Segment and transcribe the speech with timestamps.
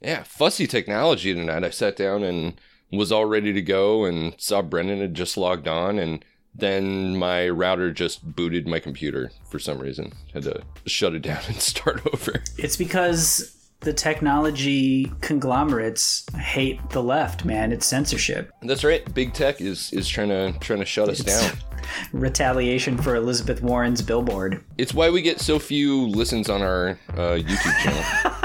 [0.00, 1.64] Yeah, fussy technology tonight.
[1.64, 2.60] I sat down and
[2.92, 6.24] was all ready to go and saw Brendan had just logged on and
[6.54, 10.12] then my router just booted my computer for some reason.
[10.32, 12.42] Had to shut it down and start over.
[12.56, 17.72] It's because the technology conglomerates hate the left, man.
[17.72, 18.50] It's censorship.
[18.62, 19.12] That's right.
[19.14, 21.52] Big tech is is trying to trying to shut us down.
[22.12, 24.64] Retaliation for Elizabeth Warren's billboard.
[24.78, 28.40] It's why we get so few listens on our uh, YouTube channel.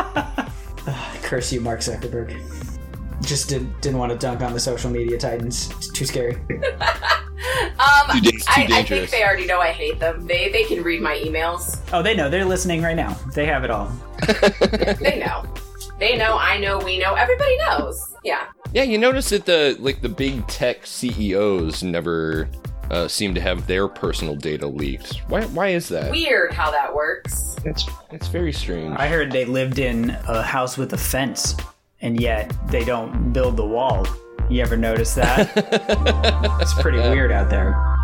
[1.29, 2.35] Curse you, Mark Zuckerberg.
[3.21, 5.69] Just did, didn't want to dunk on the social media titans.
[5.77, 6.37] It's too scary.
[7.79, 9.11] Um, Too da- too I, I think dangerous.
[9.11, 10.27] they already know I hate them.
[10.27, 11.79] They they can read my emails.
[11.93, 12.29] Oh, they know.
[12.29, 13.13] They're listening right now.
[13.33, 13.89] They have it all.
[14.99, 15.45] They know.
[15.99, 16.37] They know.
[16.37, 16.79] I know.
[16.79, 17.13] We know.
[17.13, 18.13] Everybody knows.
[18.25, 18.47] Yeah.
[18.73, 22.49] yeah, you notice that the like the big tech CEOs never
[22.89, 25.17] uh, seem to have their personal data leaked.
[25.27, 25.45] Why?
[25.45, 26.11] Why is that?
[26.11, 27.55] Weird how that works.
[27.65, 28.95] It's it's very strange.
[28.97, 31.55] I heard they lived in a house with a fence,
[32.01, 34.07] and yet they don't build the wall.
[34.49, 35.51] You ever notice that?
[36.61, 37.98] it's pretty weird out there.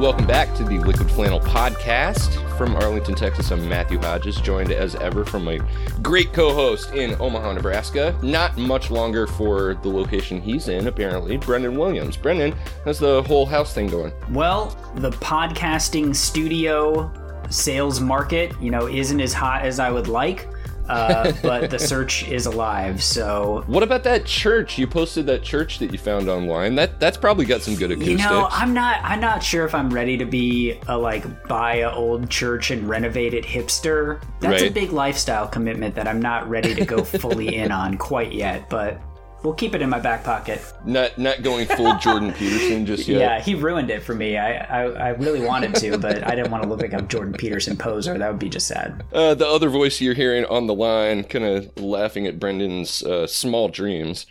[0.00, 3.50] Welcome back to the Liquid Flannel Podcast from Arlington, Texas.
[3.50, 5.58] I'm Matthew Hodges, joined as ever from my
[6.00, 8.18] great co-host in Omaha, Nebraska.
[8.22, 11.36] Not much longer for the location he's in, apparently.
[11.36, 12.16] Brendan Williams.
[12.16, 12.54] Brendan,
[12.86, 14.10] how's the whole house thing going?
[14.30, 17.12] Well, the podcasting studio
[17.50, 20.48] sales market, you know, isn't as hot as I would like,
[20.90, 23.02] uh, but the search is alive.
[23.02, 24.76] So, What about that church?
[24.78, 26.74] You posted that church that you found online.
[26.74, 28.22] That that's probably got some good acoustics.
[28.22, 31.76] you know, I'm not, I'm not sure if I'm ready to be a like buy
[31.76, 34.22] a old church and renovate it hipster.
[34.40, 38.32] That's a big lifestyle commitment that I'm not ready to go fully in on quite
[38.32, 39.00] yet, but
[39.42, 40.60] we'll keep it in my back pocket.
[40.84, 43.20] not not going full Jordan Peterson just yet.
[43.20, 44.36] Yeah, he ruined it for me.
[44.36, 47.32] I, I, I really wanted to, but I didn't want to look like a Jordan
[47.34, 48.16] Peterson poser.
[48.16, 49.02] That would be just sad.
[49.12, 53.26] Uh, the other voice you're hearing on the line, kind of laughing at Brendan's uh,
[53.26, 54.26] small dreams,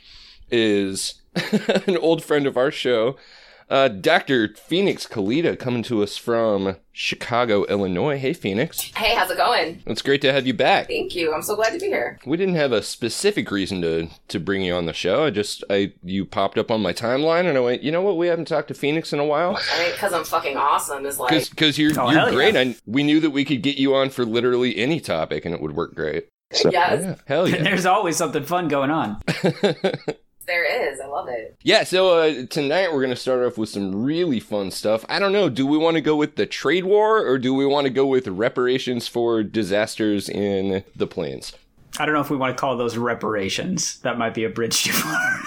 [0.51, 1.15] is
[1.85, 3.15] an old friend of our show,
[3.69, 4.55] uh, Dr.
[4.55, 8.17] Phoenix Calida, coming to us from Chicago, Illinois.
[8.17, 8.91] Hey, Phoenix.
[8.95, 9.81] Hey, how's it going?
[9.85, 10.87] It's great to have you back.
[10.87, 11.33] Thank you.
[11.33, 12.19] I'm so glad to be here.
[12.25, 15.25] We didn't have a specific reason to to bring you on the show.
[15.25, 18.17] I just I you popped up on my timeline and I went, you know what?
[18.17, 19.57] We haven't talked to Phoenix in a while.
[19.73, 21.49] I mean, because I'm fucking awesome is like.
[21.49, 22.53] Because you're Oh, you're great.
[22.55, 22.61] yeah.
[22.61, 25.61] I, we knew that we could get you on for literally any topic and it
[25.61, 26.27] would work great.
[26.51, 27.01] So, Yes.
[27.03, 27.61] yeah, hell yeah.
[27.61, 29.21] There's always something fun going on.
[30.49, 30.99] There is.
[30.99, 31.55] I love it.
[31.61, 35.05] Yeah, so uh, tonight we're going to start off with some really fun stuff.
[35.07, 37.67] I don't know, do we want to go with the trade war or do we
[37.67, 41.53] want to go with reparations for disasters in the plains?
[41.99, 43.99] I don't know if we want to call those reparations.
[43.99, 45.41] That might be a bridge too far.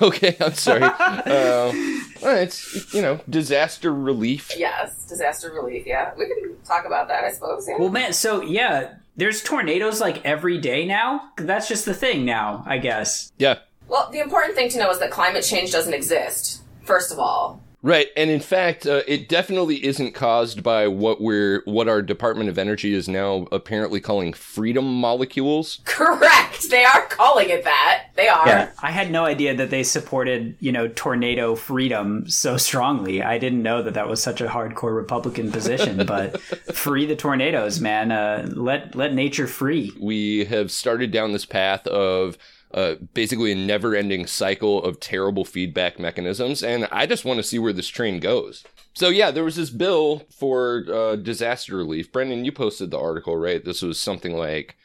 [0.02, 0.84] okay, I'm sorry.
[0.84, 0.92] uh,
[2.22, 4.52] well, it's, you know, disaster relief.
[4.56, 5.04] Yes.
[5.08, 5.84] Disaster relief.
[5.84, 6.12] Yeah.
[6.16, 7.66] We can talk about that, I suppose.
[7.68, 7.78] Yeah.
[7.80, 11.30] well, man, so yeah, there's tornadoes like every day now.
[11.38, 13.32] That's just the thing now, I guess.
[13.36, 17.18] Yeah, Well, the important thing to know is that climate change doesn't exist, first of
[17.18, 17.62] all.
[17.82, 18.08] right.
[18.16, 22.58] And in fact, uh, it definitely isn't caused by what we're, what our Department of
[22.58, 25.80] Energy is now apparently calling freedom molecules.
[25.84, 26.68] Correct.
[26.70, 28.08] They are calling it that.
[28.16, 28.46] They are.
[28.46, 28.70] Yeah.
[28.82, 33.22] I had no idea that they supported, you know, tornado freedom so strongly.
[33.22, 35.96] I didn't know that that was such a hardcore Republican position.
[36.08, 38.10] But free the tornadoes, man.
[38.10, 39.92] Uh, let let nature free.
[40.00, 42.36] we have started down this path of
[42.72, 46.62] uh, basically a never ending cycle of terrible feedback mechanisms.
[46.62, 48.64] And I just want to see where this train goes.
[48.94, 52.12] So, yeah, there was this bill for uh, disaster relief.
[52.12, 53.64] Brendan, you posted the article, right?
[53.64, 54.76] This was something like,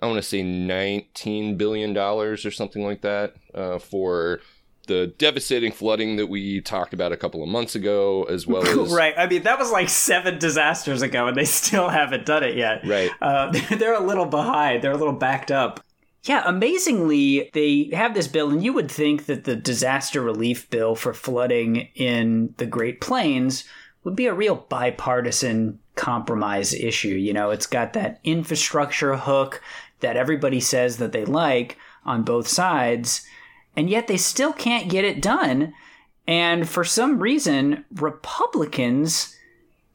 [0.00, 4.40] I want to say $19 billion or something like that uh, for
[4.86, 8.92] the devastating flooding that we talked about a couple of months ago, as well as.
[8.92, 9.14] Right.
[9.16, 12.86] I mean, that was like seven disasters ago, and they still haven't done it yet.
[12.86, 13.10] Right.
[13.22, 14.82] Uh, they're a little behind.
[14.82, 15.80] They're a little backed up.
[16.24, 20.94] Yeah, amazingly, they have this bill, and you would think that the disaster relief bill
[20.94, 23.64] for flooding in the Great Plains
[24.04, 27.08] would be a real bipartisan compromise issue.
[27.08, 29.62] You know, it's got that infrastructure hook
[30.00, 33.26] that everybody says that they like on both sides,
[33.74, 35.72] and yet they still can't get it done.
[36.26, 39.36] And for some reason, Republicans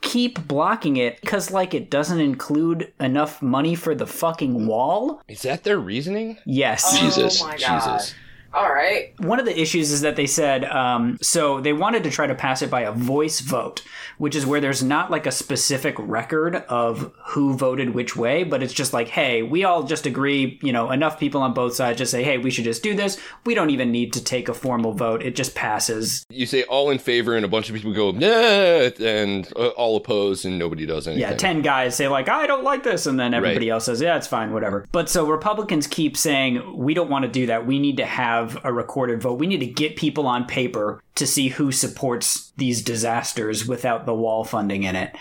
[0.05, 5.21] keep blocking it because, like, it doesn't include enough money for the fucking wall.
[5.27, 6.37] Is that their reasoning?
[6.45, 6.85] Yes.
[6.87, 7.41] Oh Jesus.
[7.41, 7.97] my God.
[7.97, 8.15] Jesus.
[8.55, 9.13] All right.
[9.19, 12.35] One of the issues is that they said um, so they wanted to try to
[12.35, 13.83] pass it by a voice vote,
[14.17, 18.63] which is where there's not like a specific record of who voted which way, but
[18.63, 21.97] it's just like, hey, we all just agree, you know, enough people on both sides
[21.97, 23.19] just say, hey, we should just do this.
[23.45, 25.21] We don't even need to take a formal vote.
[25.21, 26.25] It just passes.
[26.29, 29.97] You say all in favor, and a bunch of people go, nah, and uh, all
[29.97, 31.21] opposed, and nobody does anything.
[31.29, 33.05] Yeah, 10 guys say, like, I don't like this.
[33.05, 33.73] And then everybody Right.
[33.73, 34.85] else says, yeah, it's fine, whatever.
[34.91, 37.65] But so Republicans keep saying, we don't want to do that.
[37.65, 39.39] We need to have a recorded vote.
[39.39, 44.13] We need to get people on paper to see who supports these disasters without the
[44.13, 45.15] wall funding in it.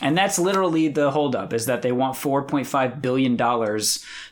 [0.00, 3.36] And that's literally the holdup is that they want $4.5 billion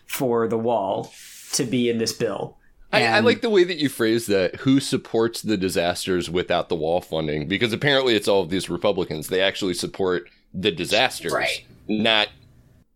[0.06, 1.12] for the wall
[1.52, 2.56] to be in this bill.
[2.92, 4.56] I, I like the way that you phrase that.
[4.56, 7.46] Who supports the disasters without the wall funding?
[7.46, 9.28] Because apparently, it's all of these Republicans.
[9.28, 11.64] They actually support the disasters, Right.
[11.88, 12.28] not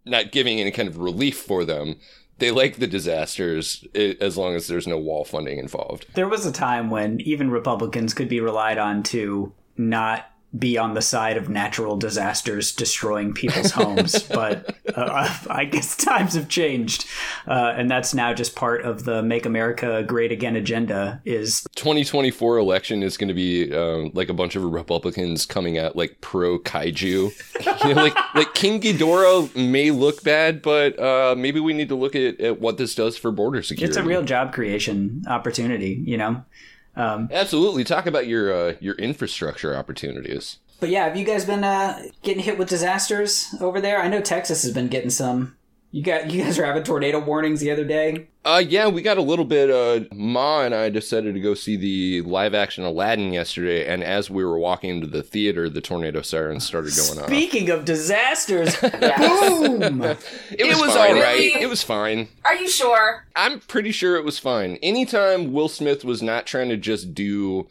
[0.05, 1.97] not giving any kind of relief for them.
[2.39, 6.07] They like the disasters as long as there's no wall funding involved.
[6.15, 10.95] There was a time when even Republicans could be relied on to not be on
[10.95, 17.06] the side of natural disasters destroying people's homes, but uh, I guess times have changed,
[17.47, 21.21] uh, and that's now just part of the "Make America Great Again" agenda.
[21.25, 25.97] Is 2024 election is going to be um, like a bunch of Republicans coming out
[25.97, 27.05] like pro kaiju.
[27.85, 31.97] you know, like like King Ghidorah may look bad, but uh, maybe we need to
[31.97, 33.89] look at, at what this does for border security.
[33.89, 36.45] it's a real job creation opportunity, you know.
[36.96, 37.85] Um, Absolutely.
[37.85, 40.58] Talk about your uh, your infrastructure opportunities.
[40.81, 44.00] But yeah, have you guys been uh, getting hit with disasters over there?
[44.02, 45.56] I know Texas has been getting some.
[45.94, 48.26] You got you guys were having tornado warnings the other day.
[48.44, 49.70] Uh, yeah, we got a little bit.
[49.70, 54.29] Uh, Ma and I decided to go see the live action Aladdin yesterday, and as
[54.29, 57.26] we were walking into the theater, the tornado sirens started going off.
[57.26, 58.91] speaking of disasters, Boom!
[60.50, 61.14] It was, was all fine.
[61.14, 61.38] right.
[61.38, 61.62] Really?
[61.62, 62.26] It was fine.
[62.44, 63.25] Are you sure?
[63.37, 64.79] I'm pretty sure it was fine.
[64.82, 67.69] Anytime Will Smith was not trying to just do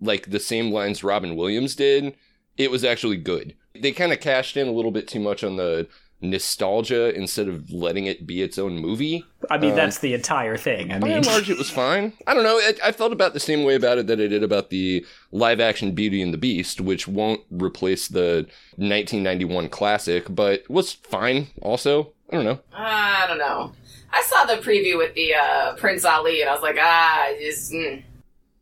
[0.00, 2.14] like the same lines Robin Williams did,
[2.56, 3.56] it was actually good.
[3.74, 5.88] They kind of cashed in a little bit too much on the
[6.30, 9.24] nostalgia instead of letting it be its own movie.
[9.50, 10.92] I mean that's the entire thing.
[10.92, 12.12] I By mean, and large, it was fine.
[12.26, 12.56] I don't know.
[12.56, 15.60] I, I felt about the same way about it that I did about the live
[15.60, 22.12] action Beauty and the Beast, which won't replace the 1991 classic, but was fine also.
[22.30, 22.60] I don't know.
[22.72, 23.72] I don't know.
[24.12, 27.72] I saw the preview with the uh, Prince Ali, and I was like, ah, just.
[27.72, 28.02] Mm.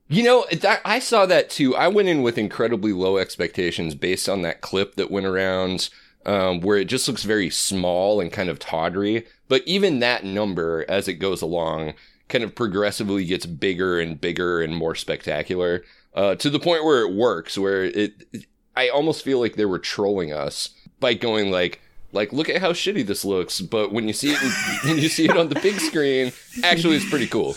[0.08, 1.74] You know, that, I saw that too.
[1.74, 5.88] I went in with incredibly low expectations based on that clip that went around,
[6.26, 9.26] um, where it just looks very small and kind of tawdry.
[9.48, 11.94] But even that number, as it goes along,
[12.28, 15.84] kind of progressively gets bigger and bigger and more spectacular,
[16.14, 17.58] uh, to the point where it works.
[17.58, 18.24] Where it,
[18.76, 20.70] I almost feel like they were trolling us
[21.00, 21.80] by going like,
[22.12, 23.60] like, look at how shitty this looks.
[23.60, 24.38] But when you see it,
[24.84, 26.32] when you see it on the big screen,
[26.62, 27.56] actually, it's pretty cool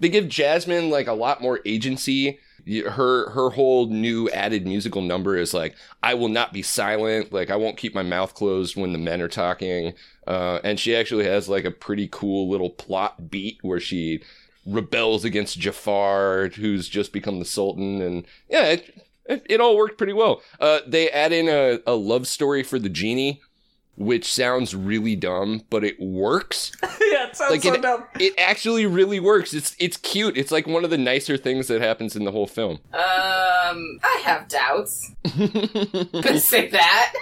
[0.00, 2.40] they give Jasmine like a lot more agency.
[2.68, 7.32] Her her whole new added musical number is like I will not be silent.
[7.32, 9.94] Like I won't keep my mouth closed when the men are talking.
[10.26, 14.22] Uh, and she actually has like a pretty cool little plot beat where she
[14.66, 18.02] rebels against Jafar, who's just become the Sultan.
[18.02, 20.42] And yeah, it, it, it all worked pretty well.
[20.60, 23.40] Uh, they add in a, a love story for the genie,
[23.98, 28.04] which sounds really dumb, but it works yeah, it sounds like so it, dumb.
[28.18, 29.52] it actually really works.
[29.52, 30.36] It's it's cute.
[30.36, 32.78] It's like one of the nicer things that happens in the whole film.
[32.92, 35.12] Um, I have doubts.
[35.24, 37.12] Could say that.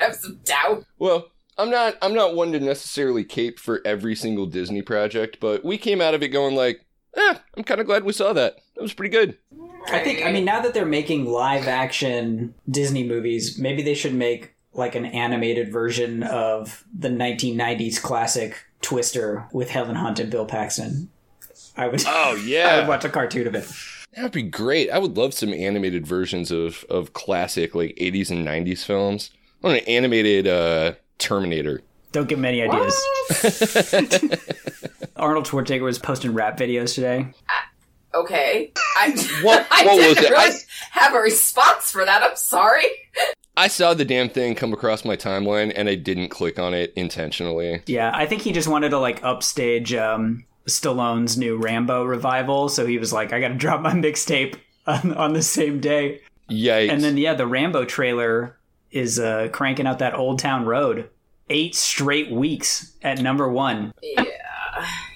[0.00, 0.86] I have some doubt.
[0.98, 5.64] well, I'm not I'm not one to necessarily cape for every single Disney project, but
[5.64, 6.84] we came out of it going like,
[7.16, 8.56] eh, I'm kind of glad we saw that.
[8.74, 9.36] That was pretty good.
[9.90, 10.24] I think.
[10.24, 14.94] I mean, now that they're making live action Disney movies, maybe they should make like
[14.94, 21.08] an animated version of the 1990s classic Twister with Helen Hunt and Bill Paxton.
[21.76, 22.02] I would.
[22.06, 23.66] Oh I would yeah, watch a cartoon of it.
[24.14, 24.90] that'd be great.
[24.90, 29.30] I would love some animated versions of of classic like 80s and 90s films.
[29.62, 31.82] I want an animated uh, Terminator.
[32.10, 32.94] Don't give him any ideas.
[35.16, 37.28] Arnold Schwarzenegger was posting rap videos today.
[38.14, 38.72] okay.
[38.96, 39.10] I,
[39.42, 40.30] What- I what didn't it?
[40.30, 40.58] really I-
[40.90, 42.22] have a response for that.
[42.22, 42.84] I'm sorry.
[43.62, 46.92] I saw the damn thing come across my timeline and I didn't click on it
[46.96, 47.80] intentionally.
[47.86, 52.86] Yeah, I think he just wanted to like upstage um, Stallone's new Rambo revival, so
[52.86, 56.22] he was like, I got to drop my mixtape on, on the same day.
[56.50, 56.90] Yikes.
[56.90, 58.58] And then yeah, the Rambo trailer
[58.90, 61.08] is uh, cranking out that Old Town Road.
[61.48, 63.94] Eight straight weeks at number one.
[64.02, 64.24] Yeah.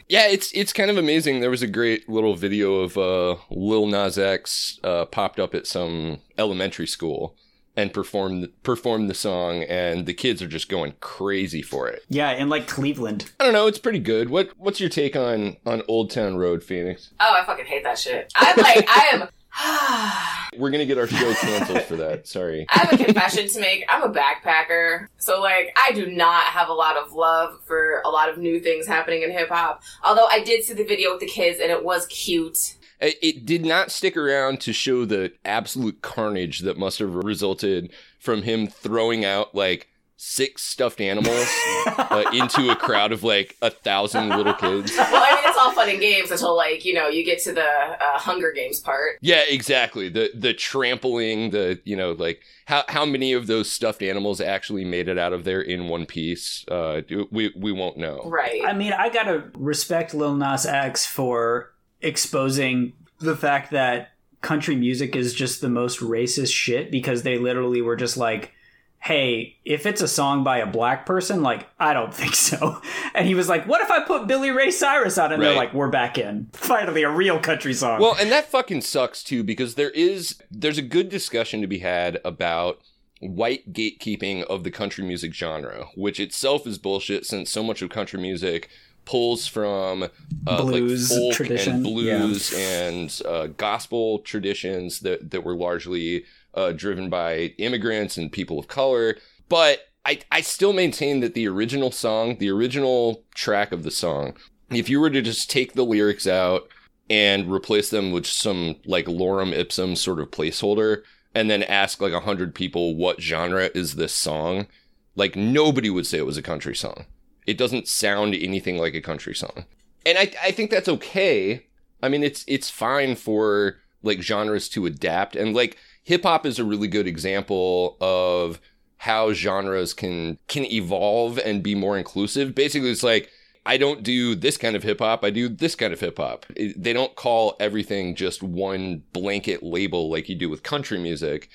[0.08, 1.40] Yeah, it's it's kind of amazing.
[1.40, 5.66] There was a great little video of uh, Lil Nas X uh, popped up at
[5.66, 7.34] some elementary school,
[7.76, 12.04] and perform perform the song, and the kids are just going crazy for it.
[12.08, 13.30] Yeah, in like Cleveland.
[13.38, 14.30] I don't know, it's pretty good.
[14.30, 17.10] What what's your take on on Old Town Road, Phoenix?
[17.20, 18.32] Oh, I fucking hate that shit.
[18.36, 19.28] I'm like, I am.
[20.58, 22.26] We're gonna get our show canceled for that.
[22.26, 22.66] Sorry.
[22.70, 23.84] I have a confession to make.
[23.88, 25.08] I'm a backpacker.
[25.18, 28.60] So, like, I do not have a lot of love for a lot of new
[28.60, 29.82] things happening in hip hop.
[30.04, 32.75] Although I did see the video with the kids and it was cute.
[33.00, 37.92] It it did not stick around to show the absolute carnage that must have resulted
[38.18, 41.46] from him throwing out like six stuffed animals
[41.86, 44.92] uh, into a crowd of like a thousand little kids.
[45.06, 47.52] Well, I mean, it's all fun and games until, like, you know, you get to
[47.52, 49.18] the uh, Hunger Games part.
[49.20, 50.08] Yeah, exactly.
[50.08, 54.84] The the trampling, the you know, like how how many of those stuffed animals actually
[54.84, 56.64] made it out of there in one piece?
[56.68, 58.22] Uh, we we won't know.
[58.24, 58.62] Right.
[58.66, 64.10] I mean, I gotta respect Lil Nas X for exposing the fact that
[64.40, 68.52] country music is just the most racist shit because they literally were just like,
[69.00, 72.80] hey, if it's a song by a black person, like, I don't think so.
[73.14, 75.30] And he was like, what if I put Billy Ray Cyrus on?
[75.30, 75.34] it?
[75.34, 76.48] And they're like, we're back in.
[76.52, 78.00] Finally, a real country song.
[78.00, 81.78] Well, and that fucking sucks too because there is there's a good discussion to be
[81.78, 82.80] had about
[83.20, 87.90] white gatekeeping of the country music genre, which itself is bullshit since so much of
[87.90, 88.68] country music
[89.06, 90.08] pulls from
[90.46, 96.24] uh, Blues like folk tradition, and blues and uh, gospel traditions that that were largely
[96.52, 99.16] uh, driven by immigrants and people of color.
[99.48, 104.36] But I, I still maintain that the original song, the original track of the song,
[104.70, 106.68] if you were to just take the lyrics out
[107.08, 111.02] and replace them with some like lorem ipsum sort of placeholder
[111.34, 114.66] and then ask like a hundred people what genre is this song,
[115.14, 117.06] like nobody would say it was a country song.
[117.46, 119.66] It doesn't sound anything like a country song.
[120.04, 121.66] And I, I think that's okay.
[122.02, 126.58] I mean, it's, it's fine for like genres to adapt and like hip hop is
[126.58, 128.60] a really good example of
[128.98, 132.54] how genres can, can evolve and be more inclusive.
[132.54, 133.30] Basically, it's like,
[133.66, 135.24] I don't do this kind of hip hop.
[135.24, 136.46] I do this kind of hip hop.
[136.56, 141.50] They don't call everything just one blanket label like you do with country music.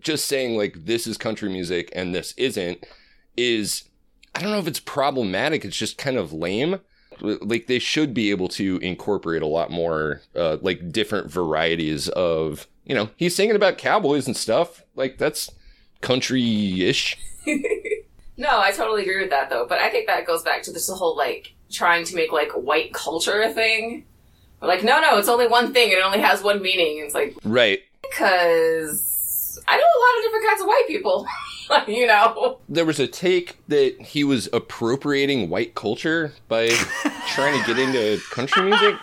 [0.00, 2.84] Just saying like this is country music and this isn't
[3.36, 3.84] is
[4.36, 5.64] I don't know if it's problematic.
[5.64, 6.80] It's just kind of lame.
[7.20, 12.66] Like they should be able to incorporate a lot more uh, like different varieties of
[12.84, 14.82] you know he's singing about cowboys and stuff.
[14.94, 15.50] Like that's
[16.02, 17.16] country-ish.
[18.38, 19.64] No, I totally agree with that though.
[19.66, 22.92] But I think that goes back to this whole like trying to make like white
[22.92, 24.04] culture a thing.
[24.60, 25.90] But like, no, no, it's only one thing.
[25.90, 27.02] It only has one meaning.
[27.02, 27.80] It's like Right.
[28.02, 31.26] because I know a lot of different kinds of white people.
[31.88, 36.68] you know, there was a take that he was appropriating white culture by
[37.34, 38.96] trying to get into country music.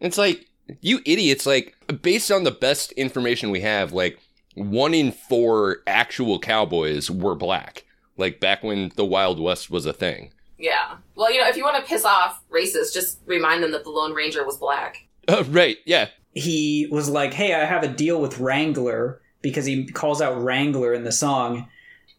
[0.00, 0.46] It's like,
[0.80, 4.18] you idiots, like, based on the best information we have, like,
[4.54, 7.84] one in four actual cowboys were black.
[8.16, 10.32] Like, back when the Wild West was a thing.
[10.58, 10.96] yeah.
[11.14, 13.90] Well, you know, if you want to piss off racists, just remind them that the
[13.90, 15.06] Lone Ranger was black.
[15.28, 16.08] Uh, right, yeah.
[16.34, 20.92] he was like, "Hey, I have a deal with Wrangler," because he calls out Wrangler
[20.92, 21.68] in the song,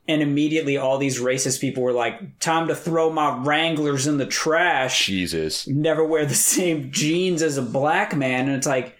[0.07, 4.25] and immediately all these racist people were like, "Time to throw my Wranglers in the
[4.25, 5.67] trash." Jesus.
[5.67, 8.95] Never wear the same jeans as a black man, and it's like,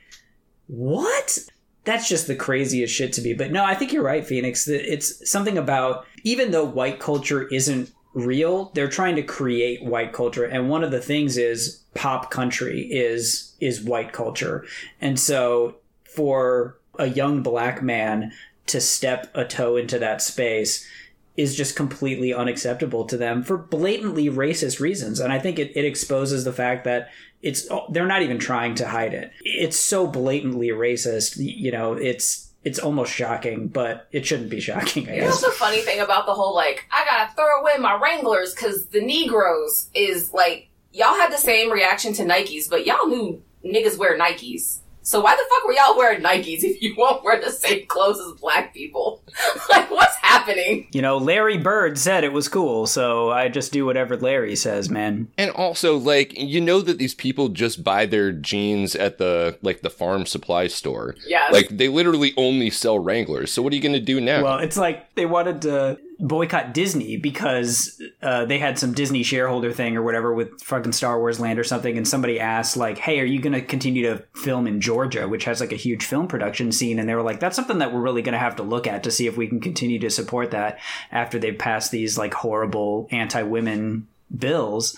[0.68, 1.40] what?
[1.86, 3.34] That's just the craziest shit to me.
[3.34, 4.68] But no, I think you're right, Phoenix.
[4.68, 10.44] It's something about even though white culture isn't real, they're trying to create white culture,
[10.44, 14.66] and one of the things is pop country is is white culture,
[15.00, 18.32] and so for a young black man
[18.68, 20.88] to step a toe into that space
[21.36, 25.20] is just completely unacceptable to them for blatantly racist reasons.
[25.20, 27.10] And i think it, it exposes the fact that
[27.42, 29.32] it's they're not even trying to hide it.
[29.42, 35.08] It's so blatantly racist you know it's it's almost shocking but it shouldn't be shocking
[35.08, 35.28] i guess.
[35.28, 38.88] what's the funny thing about the whole like I gotta throw away my Wranglers because
[38.88, 43.98] the Negroes is like y'all had the same reaction to Nikes, but y'all knew niggas
[43.98, 44.80] wear Nikes.
[45.08, 48.20] So why the fuck were y'all wearing Nikes if you won't wear the same clothes
[48.20, 49.24] as black people?
[49.70, 50.88] like what's happening?
[50.92, 54.90] you know larry bird said it was cool so i just do whatever larry says
[54.90, 59.58] man And also, like, you know that these people just buy their jeans at the,
[59.62, 61.16] like, the farm supply store.
[61.26, 61.48] Yeah.
[61.52, 63.52] Like, they literally only sell Wranglers.
[63.52, 64.44] So what are you going to do now?
[64.44, 69.72] Well, it's like they wanted to boycott Disney because uh, they had some Disney shareholder
[69.72, 73.20] thing or whatever with fucking Star Wars Land or something, and somebody asked like, "Hey,
[73.20, 76.28] are you going to continue to film in Georgia, which has like a huge film
[76.28, 78.64] production scene?" And they were like, "That's something that we're really going to have to
[78.64, 80.80] look at to see if we can continue to support that
[81.12, 84.96] after they've passed these like horrible anti-women bills."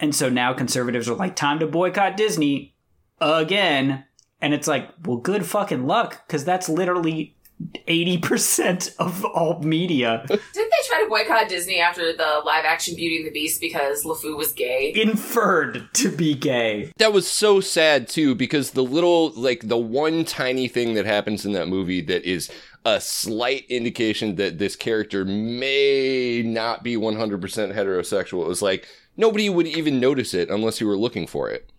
[0.00, 2.74] And so now conservatives are like, "Time to boycott Disney
[3.20, 4.04] again."
[4.40, 7.36] And it's like, well, good fucking luck, because that's literally
[7.88, 10.24] 80% of all media.
[10.28, 14.04] Didn't they try to boycott Disney after the live action Beauty and the Beast because
[14.04, 14.92] LeFou was gay?
[14.94, 16.92] Inferred to be gay.
[16.98, 21.44] That was so sad too, because the little, like, the one tiny thing that happens
[21.44, 22.50] in that movie that is
[22.84, 27.40] a slight indication that this character may not be 100%
[27.74, 31.70] heterosexual It was like, nobody would even notice it unless you were looking for it.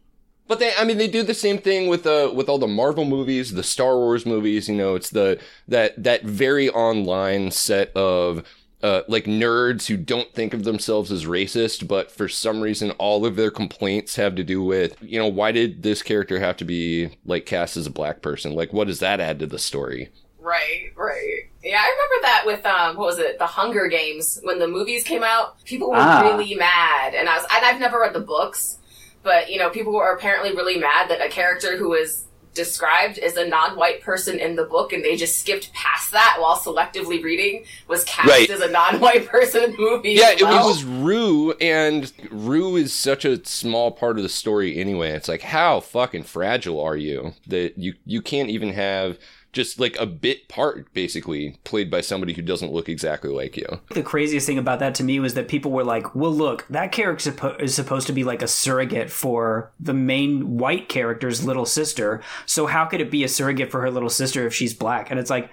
[0.47, 3.05] But they, I mean, they do the same thing with uh, with all the Marvel
[3.05, 4.67] movies, the Star Wars movies.
[4.67, 8.43] You know, it's the that that very online set of
[8.81, 13.25] uh, like nerds who don't think of themselves as racist, but for some reason, all
[13.25, 16.65] of their complaints have to do with, you know, why did this character have to
[16.65, 18.51] be like cast as a black person?
[18.53, 20.09] Like, what does that add to the story?
[20.37, 21.43] Right, right.
[21.63, 25.05] Yeah, I remember that with um, what was it, The Hunger Games when the movies
[25.05, 25.63] came out.
[25.63, 26.19] People were Ah.
[26.21, 28.79] really mad, and I was, and I've never read the books,
[29.23, 33.35] but you know, people were apparently really mad that a character who was described as
[33.35, 37.65] a non-white person in the book, and they just skipped past that while selectively reading,
[37.87, 38.47] was cast Right.
[38.47, 40.11] as a non-white person in the movie.
[40.11, 40.63] Yeah, it, well.
[40.63, 45.09] it was Rue, and Rue is such a small part of the story anyway.
[45.13, 49.17] It's like, how fucking fragile are you that you you can't even have
[49.53, 53.67] just like a bit part basically played by somebody who doesn't look exactly like you.
[53.91, 56.91] The craziest thing about that to me was that people were like, well, look, that
[56.91, 61.65] character suppo- is supposed to be like a surrogate for the main white character's little
[61.65, 62.21] sister.
[62.45, 65.11] So how could it be a surrogate for her little sister if she's black?
[65.11, 65.49] And it's like,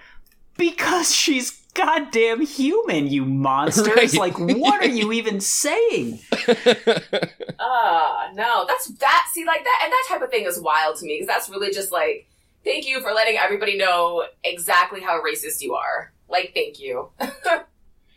[0.57, 3.87] because she's goddamn human, you monsters.
[3.97, 4.15] Right.
[4.15, 6.21] Like, what are you even saying?
[7.63, 9.27] Ah, no, that's that.
[9.35, 11.71] See, like that, and that type of thing is wild to me because that's really
[11.71, 12.27] just like,
[12.65, 16.13] thank you for letting everybody know exactly how racist you are.
[16.29, 17.11] Like, thank you.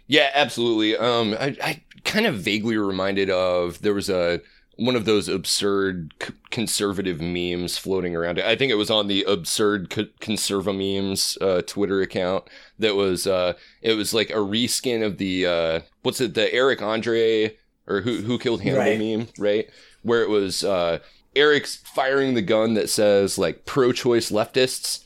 [0.05, 0.97] Yeah, absolutely.
[0.97, 4.41] Um, I, I kind of vaguely reminded of there was a
[4.75, 8.37] one of those absurd c- conservative memes floating around.
[8.39, 12.43] I think it was on the absurd c- conserva memes uh, Twitter account.
[12.79, 16.81] That was uh, it was like a reskin of the uh, what's it the Eric
[16.81, 17.55] Andre
[17.87, 18.99] or who who killed Hannibal Right.
[18.99, 19.69] meme, right?
[20.01, 20.99] Where it was uh,
[21.35, 25.03] Eric's firing the gun that says like pro-choice leftists,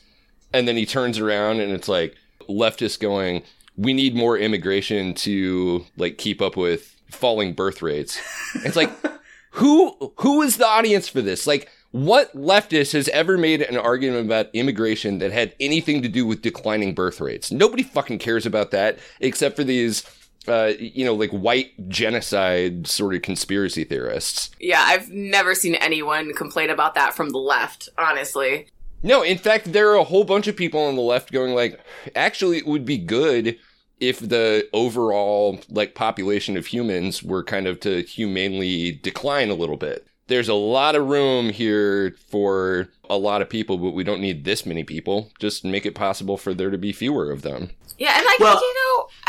[0.52, 2.14] and then he turns around and it's like
[2.48, 3.42] leftists going,
[3.76, 8.20] "We need more immigration to like keep up with falling birth rates."
[8.64, 8.90] It's like,
[9.52, 11.46] who who is the audience for this?
[11.46, 16.26] Like, what leftist has ever made an argument about immigration that had anything to do
[16.26, 17.50] with declining birth rates?
[17.50, 20.04] Nobody fucking cares about that except for these.
[20.48, 24.50] Uh, you know, like white genocide sort of conspiracy theorists.
[24.60, 28.68] Yeah, I've never seen anyone complain about that from the left, honestly.
[29.02, 31.78] No, in fact, there are a whole bunch of people on the left going like,
[32.16, 33.58] actually, it would be good
[34.00, 39.76] if the overall like population of humans were kind of to humanely decline a little
[39.76, 40.06] bit.
[40.28, 44.44] There's a lot of room here for a lot of people, but we don't need
[44.44, 45.30] this many people.
[45.38, 47.70] Just make it possible for there to be fewer of them.
[47.98, 48.77] Yeah, and like Well- you know,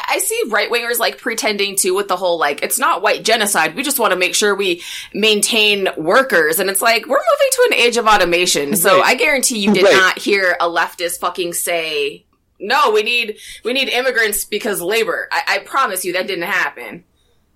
[0.10, 3.76] I see right wingers like pretending to with the whole like it's not white genocide.
[3.76, 4.82] We just want to make sure we
[5.14, 8.76] maintain workers, and it's like we're moving to an age of automation.
[8.76, 9.06] So Right.
[9.06, 9.94] I guarantee you did Right.
[9.94, 12.26] not hear a leftist fucking say,
[12.60, 17.04] "No, we need we need immigrants because labor." I, I promise you that didn't happen.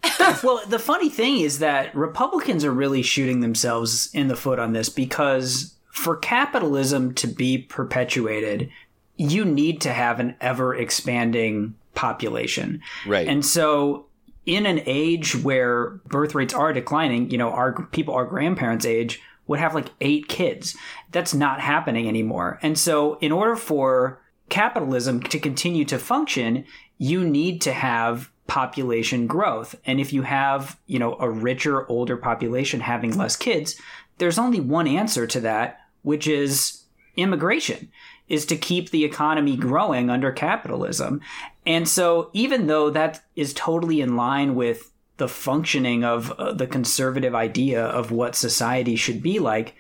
[0.43, 4.73] Well, the funny thing is that Republicans are really shooting themselves in the foot on
[4.73, 8.69] this because for capitalism to be perpetuated,
[9.15, 12.82] you need to have an ever expanding population.
[13.06, 13.27] Right.
[13.27, 14.08] And so
[14.45, 19.21] in an age where birth rates are declining, you know, our people our grandparents' age
[19.47, 20.75] would have like 8 kids.
[21.12, 22.60] That's not happening anymore.
[22.62, 26.65] And so in order for capitalism to continue to function,
[26.97, 29.75] you need to have population growth.
[29.86, 33.79] And if you have, you know, a richer older population having less kids,
[34.17, 36.84] there's only one answer to that, which is
[37.15, 37.89] immigration
[38.27, 41.21] is to keep the economy growing under capitalism.
[41.65, 46.67] And so even though that is totally in line with the functioning of uh, the
[46.67, 49.75] conservative idea of what society should be like,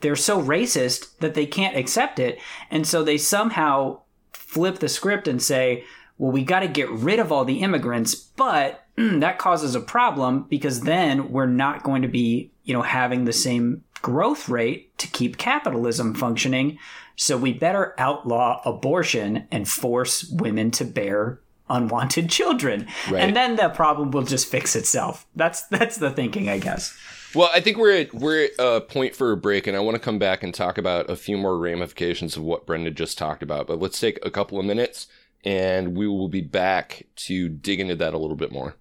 [0.00, 2.38] they're so racist that they can't accept it.
[2.70, 4.00] And so they somehow
[4.32, 5.84] flip the script and say,
[6.18, 10.46] well, we got to get rid of all the immigrants, but that causes a problem
[10.48, 15.08] because then we're not going to be, you know, having the same growth rate to
[15.08, 16.78] keep capitalism functioning.
[17.16, 22.86] So we better outlaw abortion and force women to bear unwanted children.
[23.10, 23.22] Right.
[23.22, 25.26] And then the problem will just fix itself.
[25.34, 26.96] That's that's the thinking, I guess.
[27.34, 29.94] Well, I think we're at, we're at a point for a break, and I want
[29.94, 33.42] to come back and talk about a few more ramifications of what Brendan just talked
[33.42, 33.66] about.
[33.66, 35.06] But let's take a couple of minutes,
[35.42, 38.76] and we will be back to dig into that a little bit more.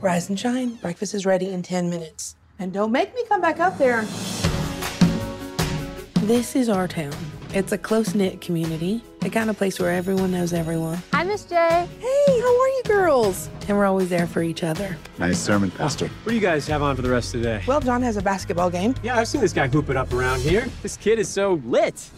[0.00, 0.76] Rise and shine.
[0.76, 2.34] Breakfast is ready in 10 minutes.
[2.58, 4.02] And don't make me come back up there.
[6.22, 7.14] This is our town.
[7.52, 9.02] It's a close knit community.
[9.20, 10.98] The kind of place where everyone knows everyone.
[11.12, 11.54] Hi, Miss J.
[11.54, 13.50] Hey, how are you girls?
[13.68, 14.96] And we're always there for each other.
[15.18, 16.08] Nice sermon, Pastor.
[16.22, 17.64] What do you guys have on for the rest of the day?
[17.66, 18.94] Well, John has a basketball game.
[19.02, 20.66] Yeah, I've seen this guy hoop it up around here.
[20.82, 22.10] This kid is so lit.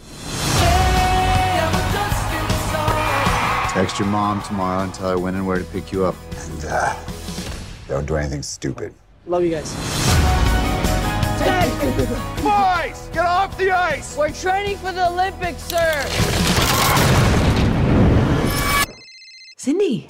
[3.70, 6.16] Text your mom tomorrow and tell her when and where to pick you up.
[6.36, 6.96] And uh,
[7.88, 8.94] don't do anything stupid.
[9.26, 9.97] Love you guys.
[12.42, 14.16] Boys, get off the ice!
[14.16, 16.06] We're training for the Olympics, sir.
[19.56, 20.06] Cindy.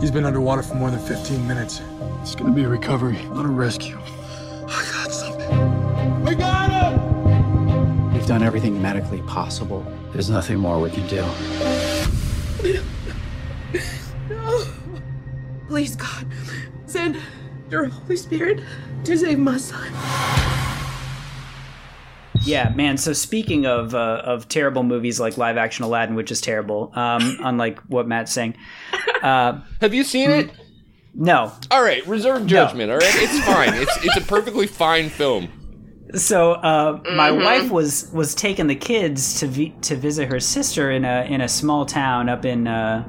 [0.00, 1.80] He's been underwater for more than 15 minutes.
[2.22, 3.98] It's gonna be a recovery, not a rescue.
[3.98, 6.24] Oh, I got something.
[6.24, 8.12] We got him!
[8.12, 9.84] We've done everything medically possible.
[10.12, 11.24] There's nothing more we can do.
[14.28, 14.64] No.
[15.68, 16.26] Please, God,
[16.86, 17.16] send
[17.70, 18.60] your Holy Spirit
[19.04, 19.92] to save my son.
[22.42, 22.96] Yeah, man.
[22.96, 27.38] So speaking of uh, of terrible movies like live action Aladdin, which is terrible, um,
[27.42, 28.56] unlike what Matt's saying.
[29.22, 30.50] Uh, Have you seen it?
[31.14, 31.50] no.
[31.70, 32.90] All right, reserve judgment.
[32.90, 33.74] All right, it's fine.
[33.82, 35.48] It's it's a perfectly fine film.
[36.14, 40.90] So uh, my wife was was taking the kids to vi- to visit her sister
[40.92, 43.02] in a in a small town up in uh,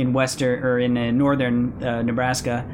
[0.00, 2.64] in western or in uh, northern uh, Nebraska,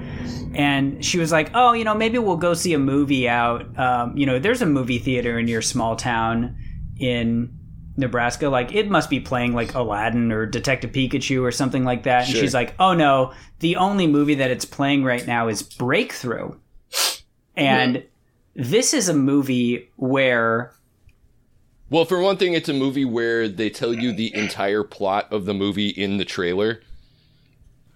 [0.54, 3.78] and she was like, "Oh, you know, maybe we'll go see a movie out.
[3.78, 6.56] Um, you know, there's a movie theater in your small town
[6.98, 7.52] in
[7.98, 8.48] Nebraska.
[8.48, 12.32] Like, it must be playing like Aladdin or Detective Pikachu or something like that." And
[12.32, 12.40] Sure.
[12.40, 16.52] she's like, "Oh no, the only movie that it's playing right now is Breakthrough,"
[17.56, 18.02] and
[18.54, 20.72] this is a movie where
[21.88, 25.44] Well, for one thing, it's a movie where they tell you the entire plot of
[25.44, 26.80] the movie in the trailer.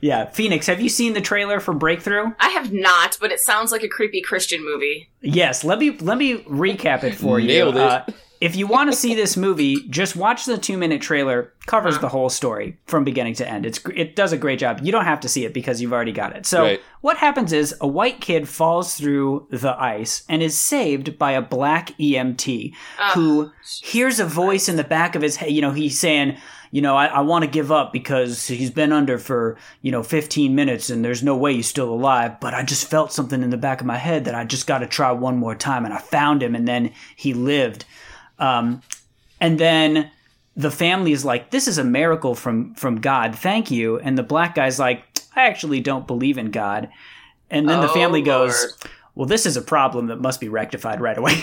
[0.00, 3.72] Yeah phoenix have you seen the trailer for breakthrough I have not, but it sounds
[3.72, 5.08] like a creepy Christian movie.
[5.20, 7.86] yes let me let me recap it for Nailed you it.
[7.86, 8.04] Uh,
[8.40, 12.02] if you want to see this movie just watch the two minute trailer covers uh-huh.
[12.02, 15.04] the whole story from beginning to end it's it does a great job you don't
[15.04, 16.80] have to see it because you've already got it so Right.
[17.00, 21.42] what happens is a white kid falls through the ice and is saved by a
[21.42, 23.12] black emt ah.
[23.14, 23.50] who
[23.82, 26.36] hears a voice in the back of his head you know he's saying
[26.72, 30.02] you know, I, I want to give up because he's been under for, you know,
[30.02, 32.38] 15 minutes and there's no way he's still alive.
[32.38, 34.78] But I just felt something in the back of my head that I just got
[34.78, 35.84] to try one more time.
[35.84, 37.84] And I found him and then he lived.
[38.40, 38.82] Um,
[39.40, 40.10] and then
[40.56, 43.36] the family is like, this is a miracle from, from God.
[43.36, 43.98] Thank you.
[44.00, 45.04] And the black guy's like,
[45.36, 46.88] I actually don't believe in God.
[47.50, 48.76] And then the Oh, family goes,
[49.14, 51.34] well, this is a problem that must be rectified right away.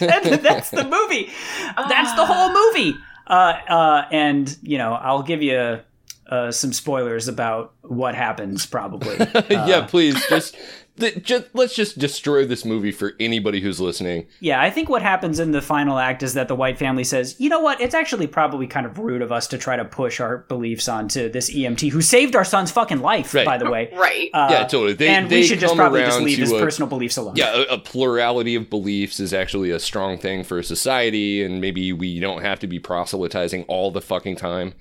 [0.00, 1.30] And that's the movie.
[1.76, 2.96] That's the whole movie.
[3.26, 5.80] Uh, uh, and you know, I'll give you
[6.28, 8.66] uh, some spoilers about what happens.
[8.66, 9.16] Probably.
[9.50, 10.56] yeah, please just,
[10.98, 14.26] th- just let's just destroy this movie for anybody who's listening.
[14.40, 17.36] yeah, I think what happens in the final act is that the white family says,
[17.38, 17.80] "You know what?
[17.80, 21.30] It's actually probably kind of rude of us to try to push our beliefs onto
[21.30, 23.46] this EMT who saved our son's fucking life, Right.
[23.46, 24.30] by the way." Right.
[24.34, 24.92] Uh, Yeah, totally.
[24.92, 27.36] They- and they we should just probably just leave his a- personal beliefs alone.
[27.36, 31.92] Yeah, a, a plurality of beliefs is actually a strong thing for society, and maybe
[31.92, 34.74] we don't have to be proselytizing all the fucking time.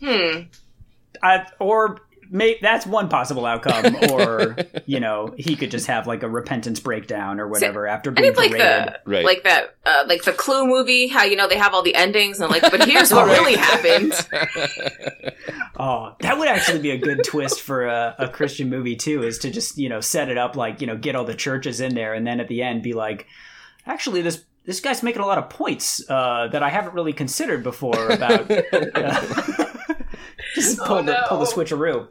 [0.00, 0.42] Hmm.
[1.22, 3.96] I, or may, that's one possible outcome.
[4.12, 4.56] Or
[4.86, 8.34] you know, he could just have like a repentance breakdown or whatever after I being
[8.34, 8.94] think like paraded.
[9.04, 9.24] the Right.
[9.24, 12.40] like that uh, like the Clue movie, how you know they have all the endings
[12.40, 14.12] and like, but here's what really happened.
[15.78, 19.22] Oh, that would actually be a good twist for a, a Christian movie too.
[19.22, 21.80] Is to just you know set it up like you know get all the churches
[21.82, 23.26] in there, and then at the end be like,
[23.86, 27.62] actually this this guy's making a lot of points uh, that I haven't really considered
[27.62, 28.50] before about.
[28.72, 29.20] uh,
[30.54, 32.08] just pull the pull the switcheroo.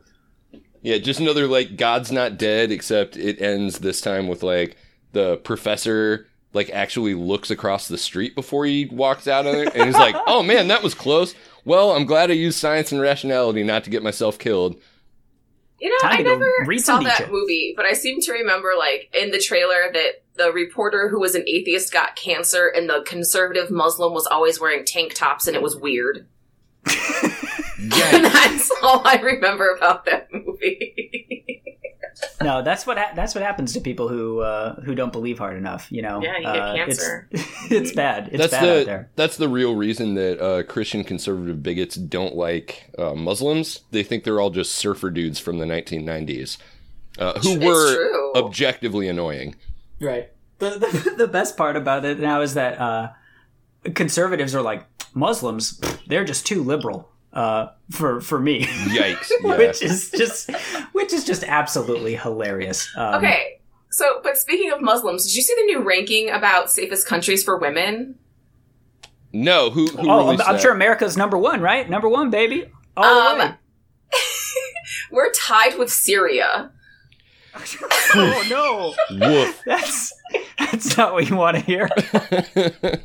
[0.81, 4.77] Yeah, just another like God's not dead, except it ends this time with like
[5.11, 9.85] the professor like actually looks across the street before he walks out of it, and
[9.85, 13.63] he's like, "Oh man, that was close." Well, I'm glad I used science and rationality
[13.63, 14.75] not to get myself killed.
[15.79, 17.31] You know, Time I to go never saw that Nietzsche.
[17.31, 21.35] movie, but I seem to remember, like, in the trailer that the reporter who was
[21.35, 25.61] an atheist got cancer and the conservative Muslim was always wearing tank tops and it
[25.61, 26.27] was weird.
[26.85, 26.95] and
[28.25, 31.61] that's all I remember about that movie.
[32.41, 35.57] No, that's what ha- that's what happens to people who uh, who don't believe hard
[35.57, 35.91] enough.
[35.91, 37.29] You know, Yeah, you get Uh, it's- cancer.
[37.69, 38.29] It's, bad.
[38.31, 39.09] It's that's bad the out there.
[39.17, 43.81] that's the real reason that uh, Christian conservative bigots don't like uh, Muslims.
[43.91, 46.57] They think they're all just surfer dudes from the 1990s
[47.19, 48.33] uh, who It's were true.
[48.35, 49.55] objectively annoying.
[49.99, 50.31] Right.
[50.59, 53.09] The, the, the best part about it now is that uh,
[53.93, 55.79] conservatives are like Muslims.
[56.07, 59.29] They're just too liberal uh, for for me, Yikes!
[59.41, 59.57] Yeah.
[59.57, 60.49] which is just
[60.93, 62.89] which is just absolutely hilarious.
[62.95, 63.59] Um, okay,
[63.95, 67.57] so, but speaking of Muslims, did you see the new ranking about safest countries for
[67.57, 68.15] women?
[69.31, 69.87] No, who?
[69.87, 71.89] who oh, I'm, released I'm sure America's number one, right?
[71.89, 72.65] Number one, baby.
[72.97, 73.45] All the way.
[73.45, 73.55] Um,
[75.11, 76.71] we're tied with Syria.
[78.15, 79.61] Oh no, Woof.
[79.65, 80.13] that's
[80.59, 81.89] that's not what you want to hear.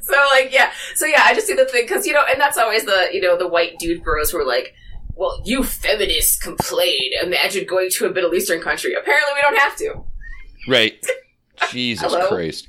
[0.00, 2.56] So like yeah, so yeah, I just see the thing because you know, and that's
[2.56, 4.72] always the you know the white dude bros who are like,
[5.16, 7.10] well, you feminists complain.
[7.20, 8.94] Imagine going to a Middle Eastern country.
[8.94, 10.04] Apparently, we don't have to.
[10.68, 11.04] right.
[11.72, 12.28] Jesus Hello?
[12.28, 12.68] Christ.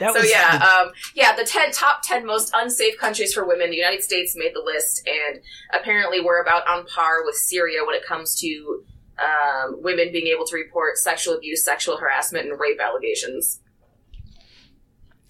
[0.00, 3.46] That so was yeah, the- um, yeah, the ten top ten most unsafe countries for
[3.46, 3.68] women.
[3.68, 5.40] The United States made the list, and
[5.78, 8.84] apparently we're about on par with Syria when it comes to
[9.18, 13.60] um, women being able to report sexual abuse, sexual harassment, and rape allegations.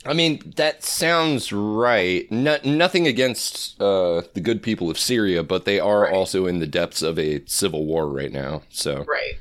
[0.04, 2.30] I mean, that sounds right.
[2.30, 6.12] No, nothing against uh, the good people of Syria, but they are Right.
[6.12, 8.62] also in the depths of a civil war right now.
[8.68, 9.34] So, Right.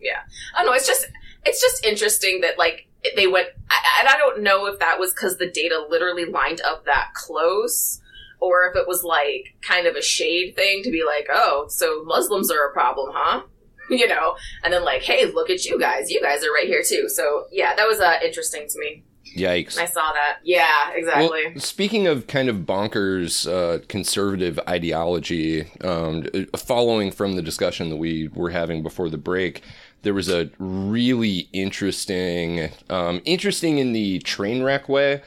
[0.00, 0.20] Yeah.
[0.54, 0.72] I don't know.
[0.72, 1.06] It's just
[1.44, 5.12] it's just interesting that like they went, I, and I don't know if that was
[5.12, 8.00] because the data literally lined up that close,
[8.40, 12.02] or if it was like kind of a shade thing to be like, oh, so
[12.04, 13.42] Muslims are a problem, huh?
[13.96, 16.10] You know, and then like, hey, look at you guys.
[16.10, 17.08] You guys are right here too.
[17.08, 19.04] So yeah, that was uh, interesting to me.
[19.36, 19.78] yikes.
[19.78, 20.38] I saw that.
[20.42, 21.42] Yeah, exactly.
[21.46, 26.24] Well, speaking of kind of bonkers uh, conservative ideology, um,
[26.56, 29.62] following from the discussion that we were having before the break,
[30.02, 35.22] there was a really interesting, um, interesting in the train wreck way,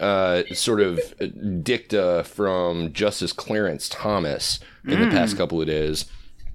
[0.00, 1.00] uh, sort of
[1.62, 6.06] dicta from Justice Clarence Thomas in the past couple of days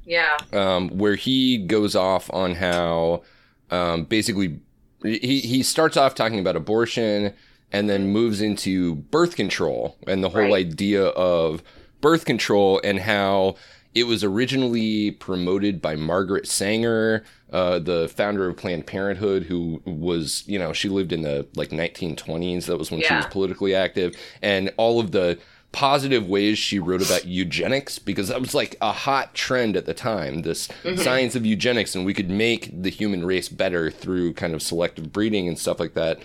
[0.08, 0.38] yeah.
[0.54, 3.22] um, where he goes off on how
[3.70, 4.60] um, basically
[5.04, 7.34] he, he starts off talking about abortion
[7.72, 10.66] and then moves into birth control and the whole Right.
[10.66, 11.62] idea of
[12.02, 13.56] birth control and how
[13.94, 20.44] it was originally promoted by Margaret Sanger, uh, the founder of Planned Parenthood, who was,
[20.46, 22.66] you know, she lived in the like 1920s.
[22.68, 24.16] That was when she was politically active.
[24.42, 25.40] And all of the
[25.72, 29.94] positive ways she wrote about eugenics, because that was like a hot trend at the
[29.94, 34.54] time, this science of eugenics, and we could make the human race better through kind
[34.54, 36.20] of selective breeding and stuff like that.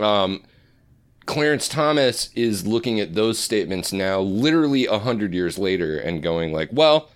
[0.00, 0.42] Um,
[1.26, 6.52] Clarence Thomas is looking at those statements now, literally a hundred years later, and going
[6.52, 7.10] like, "Well,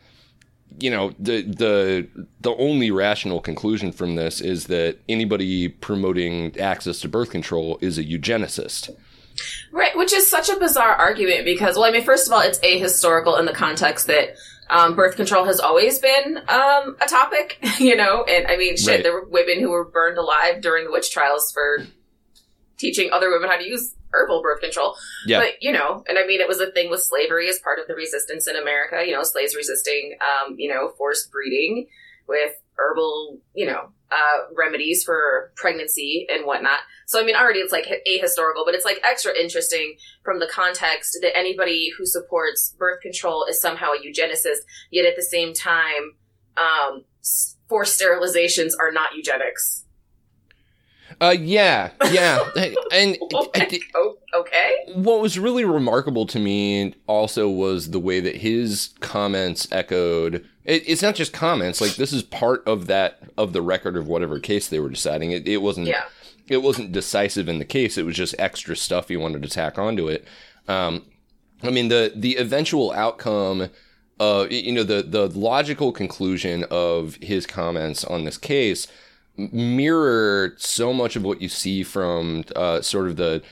[0.78, 2.08] you know, the the
[2.40, 7.98] the only rational conclusion from this is that anybody promoting access to birth control is
[7.98, 8.90] a eugenicist."
[9.72, 12.58] Right, which is such a bizarre argument because, well, I mean, first of all, it's
[12.60, 14.34] ahistorical in the context that
[14.68, 18.88] um, birth control has always been um, a topic, you know, and I mean, shit,
[18.88, 19.02] Right.
[19.02, 21.84] there were women who were burned alive during the witch trials for
[22.78, 24.96] teaching other women how to use herbal birth control.
[25.26, 27.78] Yeah, But, you know, and I mean, it was a thing with slavery as part
[27.78, 31.86] of the resistance in America, you know, slaves resisting, um, you know, forced breeding
[32.26, 36.80] with herbal, you know, uh, remedies for pregnancy and whatnot.
[37.06, 41.18] So, I mean, already it's like ahistorical, but it's like extra interesting from the context
[41.22, 46.14] that anybody who supports birth control is somehow a eugenicist, yet at the same time,
[46.56, 47.04] um,
[47.68, 49.84] forced sterilizations are not eugenics.
[51.20, 52.38] Uh, yeah, yeah,
[52.92, 54.76] and Like, oh, okay.
[54.94, 60.46] what was really remarkable to me also was the way that his comments echoed.
[60.64, 64.06] It, it's not just comments like this is part of that of the record of
[64.06, 65.32] whatever case they were deciding.
[65.32, 66.04] It, it wasn't Yeah.
[66.48, 67.96] it wasn't decisive in the case.
[67.98, 70.26] It was just extra stuff he wanted to tack onto it.
[70.68, 71.02] Um,
[71.62, 73.68] i mean the the eventual outcome
[74.18, 78.86] uh, you know the the logical conclusion of his comments on this case
[79.36, 83.42] mirror so much of what you see from uh, sort of the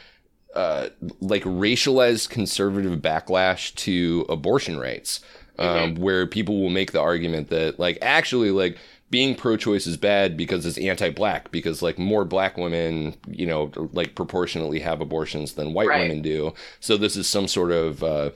[0.54, 0.88] uh,
[1.20, 5.20] like racialized conservative backlash to abortion rights,
[5.58, 8.78] um, where people will make the argument that like actually like
[9.10, 14.14] being pro-choice is bad because it's anti-black because like more black women you know like
[14.14, 16.02] proportionately have abortions than white Right.
[16.02, 18.30] women do so this is some sort of uh,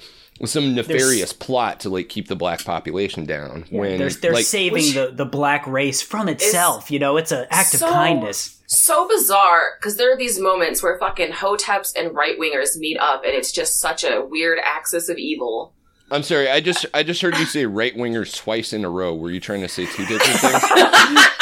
[0.45, 4.83] some nefarious plot to like keep the black population down when they're they're like, saving
[4.85, 6.91] Which- the, the black race from itself.
[6.91, 8.61] you know, it's an act so- of kindness.
[8.67, 13.23] so bizarre because there are these moments where fucking hoteps and right wingers meet up,
[13.25, 15.73] and it's just such a weird axis of evil.
[16.11, 16.51] I'm sorry.
[16.51, 19.15] I just I just heard you say right wingers twice in a row.
[19.15, 20.63] Were you trying to say two different things?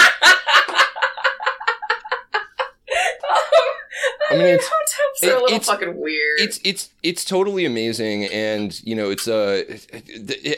[4.31, 6.39] I, mean, it's- hoteps are it- a little fucking weird.
[6.41, 9.63] It's it's it's totally amazing, and you know, it's uh,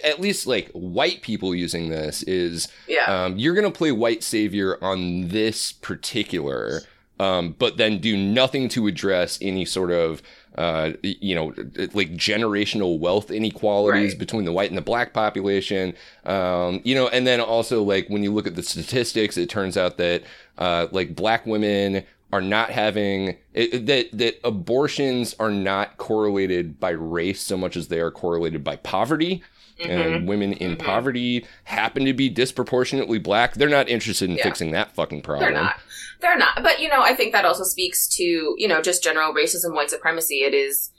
[0.04, 4.78] at least like white people using this is yeah, um, you're gonna play white savior
[4.82, 6.82] on this particular,
[7.18, 10.22] um, but then do nothing to address any sort of
[10.58, 11.46] uh, you know,
[11.94, 14.18] like generational wealth inequalities Right.
[14.18, 15.94] between the white and the black population.
[16.26, 19.78] Um, you know, and then also like when you look at the statistics, it turns
[19.78, 20.24] out that
[20.58, 26.90] uh, like black women are not having it, that that abortions are not correlated by
[26.90, 29.42] race so much as they are correlated by poverty.
[29.80, 30.26] And Mhm.
[30.26, 33.54] women in poverty happen to be disproportionately black.
[33.54, 34.44] They're not interested in Yeah.
[34.44, 35.52] fixing that fucking problem.
[35.52, 35.80] They're not.
[36.20, 36.62] They're not.
[36.62, 38.22] But you know, I think that also speaks to
[38.56, 40.42] you know just general racism, white supremacy.
[40.44, 40.90] It is,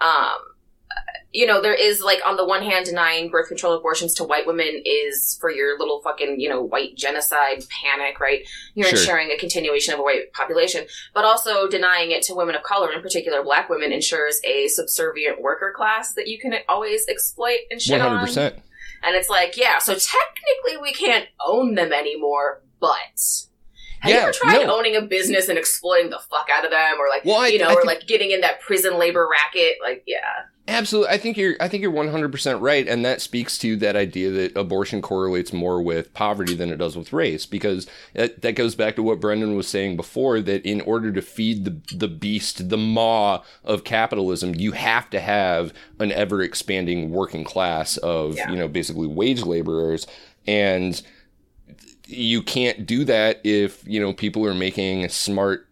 [0.00, 0.38] um,
[1.36, 4.46] you know, there is like on the one hand denying birth control abortions to white
[4.46, 8.40] women is for your little fucking you know white genocide panic, right?
[8.74, 8.98] You're Sure.
[8.98, 12.90] ensuring a continuation of a white population, but also denying it to women of color,
[12.92, 17.82] in particular black women, ensures a subservient worker class that you can always exploit and
[17.82, 18.08] shit on.
[18.08, 18.54] hundred percent.
[19.02, 23.20] And it's like, yeah, so technically we can't own them anymore, but
[24.00, 24.76] have you ever tried no.
[24.78, 27.58] owning a business and exploiting the fuck out of them, or like, Well, I- you
[27.58, 29.76] know, I or think- like getting in that prison labor racket?
[29.82, 30.18] Like, yeah,
[30.68, 31.14] Absolutely.
[31.14, 34.56] I think you're I think you're 100% right and that speaks to that idea that
[34.56, 38.96] abortion correlates more with poverty than it does with race because that, that goes back
[38.96, 42.76] to what Brendan was saying before that in order to feed the the beast, the
[42.76, 48.50] maw of capitalism, you have to have an ever expanding working class of, Yeah.
[48.50, 50.04] you know, basically wage laborers
[50.48, 51.00] and
[52.06, 55.66] you can't do that if, you know, people are making smart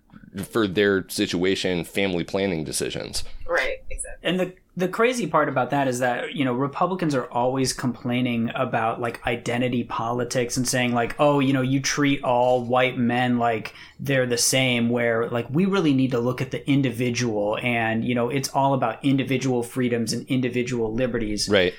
[0.51, 3.23] for their situation family planning decisions.
[3.47, 4.29] right, exactly.
[4.29, 8.51] And the the crazy part about that is that you know Republicans are always complaining
[8.57, 13.38] about like identity politics and saying like oh you know you treat all white men
[13.38, 18.05] like they're the same where like we really need to look at the individual and
[18.05, 21.73] you know it's all about individual freedoms and individual liberties Right.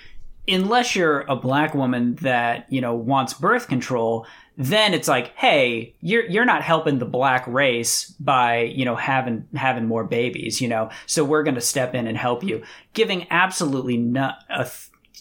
[0.47, 4.25] unless you're a black woman that you know wants birth control
[4.57, 9.45] then it's like hey you're you're not helping the black race by you know having
[9.53, 10.89] having more babies you know?
[11.05, 12.63] So we're going to step in and help you.
[12.93, 14.69] Giving absolutely not a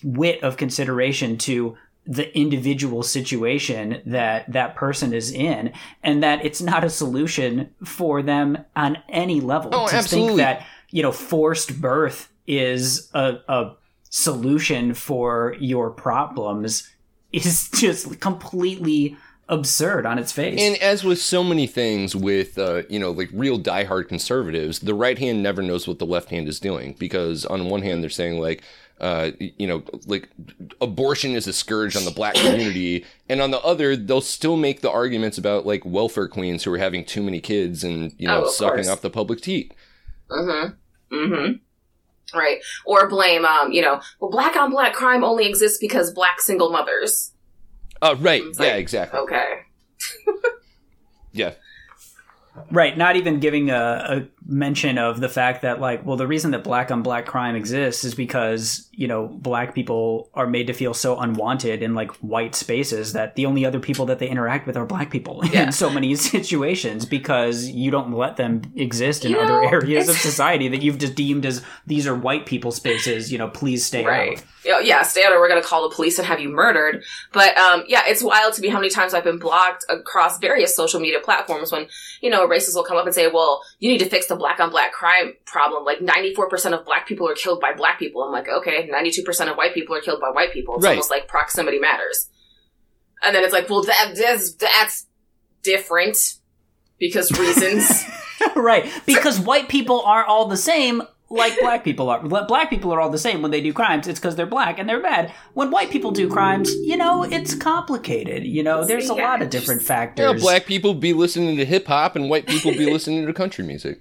[0.03, 6.61] whit of consideration to the individual situation that that person is in and that it's
[6.61, 9.71] not a solution for them on any level.
[9.73, 10.29] Oh, to absolutely.
[10.29, 13.73] think that you know forced birth is a, a
[14.11, 16.91] solution for your problems
[17.33, 19.17] is just completely
[19.49, 20.61] absurd on its face.
[20.61, 24.95] And as with so many things with, uh, you know, like real diehard conservatives, the
[24.95, 28.11] right hand never knows what the left hand is doing because on one hand they're
[28.11, 28.63] saying like,
[29.01, 30.29] uh, you know, like
[30.81, 34.83] abortion is a scourge on the black community, and on the other they'll still make
[34.83, 38.43] the arguments about like welfare queens who are having too many kids and you know
[38.43, 38.89] Oh, of sucking course.
[38.89, 39.75] off the public teat.
[40.31, 41.15] Mm-hmm.
[41.15, 42.39] Mm-hmm.
[42.39, 42.59] Right.
[42.87, 46.71] Or blame, um, you know, well, black on black crime only exists because black single
[46.71, 47.33] mothers.
[48.05, 48.43] Uh, right?
[48.43, 49.19] Yeah, like, exactly.
[49.21, 49.61] Okay.
[51.37, 51.55] Yeah.
[52.71, 56.51] Right, not even giving a, a mention of the fact that, like, well, the reason
[56.51, 60.73] that black on black crime exists is because, you know, black people are made to
[60.73, 64.67] feel so unwanted in, like, white spaces that the only other people that they interact
[64.67, 65.65] with are black people Yeah.
[65.65, 66.15] in so many
[66.49, 70.83] situations because you don't let them exist in You other know, areas of society that
[70.83, 74.39] you've just deemed as these are white people spaces, you know, please stay Right.
[74.39, 74.45] out.
[74.65, 77.03] Yeah, yeah, stay out or we're gonna call the police and have you murdered.
[77.33, 80.75] But um, yeah, it's wild to me how many times I've been blocked across various
[80.75, 81.87] social media platforms when,
[82.23, 84.61] you know, racists will come up and say, Well, you need to fix the black
[84.61, 85.85] on black crime problem.
[85.85, 88.23] Like ninety four percent of black people are killed by black people.
[88.23, 90.77] I'm like, okay, ninety two percent of white people are killed by white people.
[90.77, 90.91] It's Right.
[90.91, 92.29] almost like proximity matters.
[93.23, 95.07] And then it's like, well that that's that's
[95.63, 96.17] different
[96.99, 98.05] because reasons.
[98.57, 101.03] right, because white people are all the same.
[101.31, 102.23] Like black people are.
[102.23, 104.07] Black people are all the same when they do crimes.
[104.07, 105.33] It's because they're black and they're bad.
[105.55, 108.45] When white people do crimes, you know, it's complicated.
[108.45, 110.43] You know, there's a lot of different Yeah, factors.
[110.43, 114.01] black people be listening to hip hop and white people be listening to country music.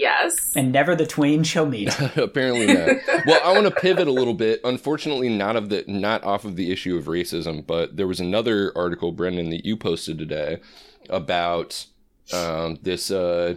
[0.00, 0.52] Yes.
[0.56, 1.98] and never the twain shall meet.
[2.16, 2.96] Apparently not.
[3.26, 4.60] well, I want to pivot a little bit.
[4.64, 8.72] Unfortunately, not of the not off of the issue of racism, but there was another
[8.76, 10.60] article, Brendan, that you posted today
[11.08, 11.86] about
[12.32, 13.56] um, this uh,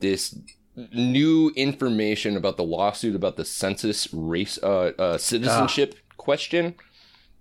[0.00, 0.38] this
[0.92, 6.74] new information about the lawsuit about the census race uh, uh, citizenship question.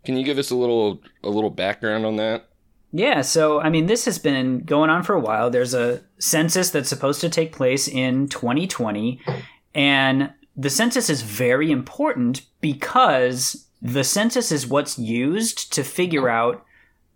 [0.03, 2.48] Can you give us a little a little background on that?
[2.91, 5.49] Yeah, so I mean, this has been going on for a while.
[5.49, 9.21] There's a census that's supposed to take place in 2020,
[9.75, 16.65] and the census is very important because the census is what's used to figure out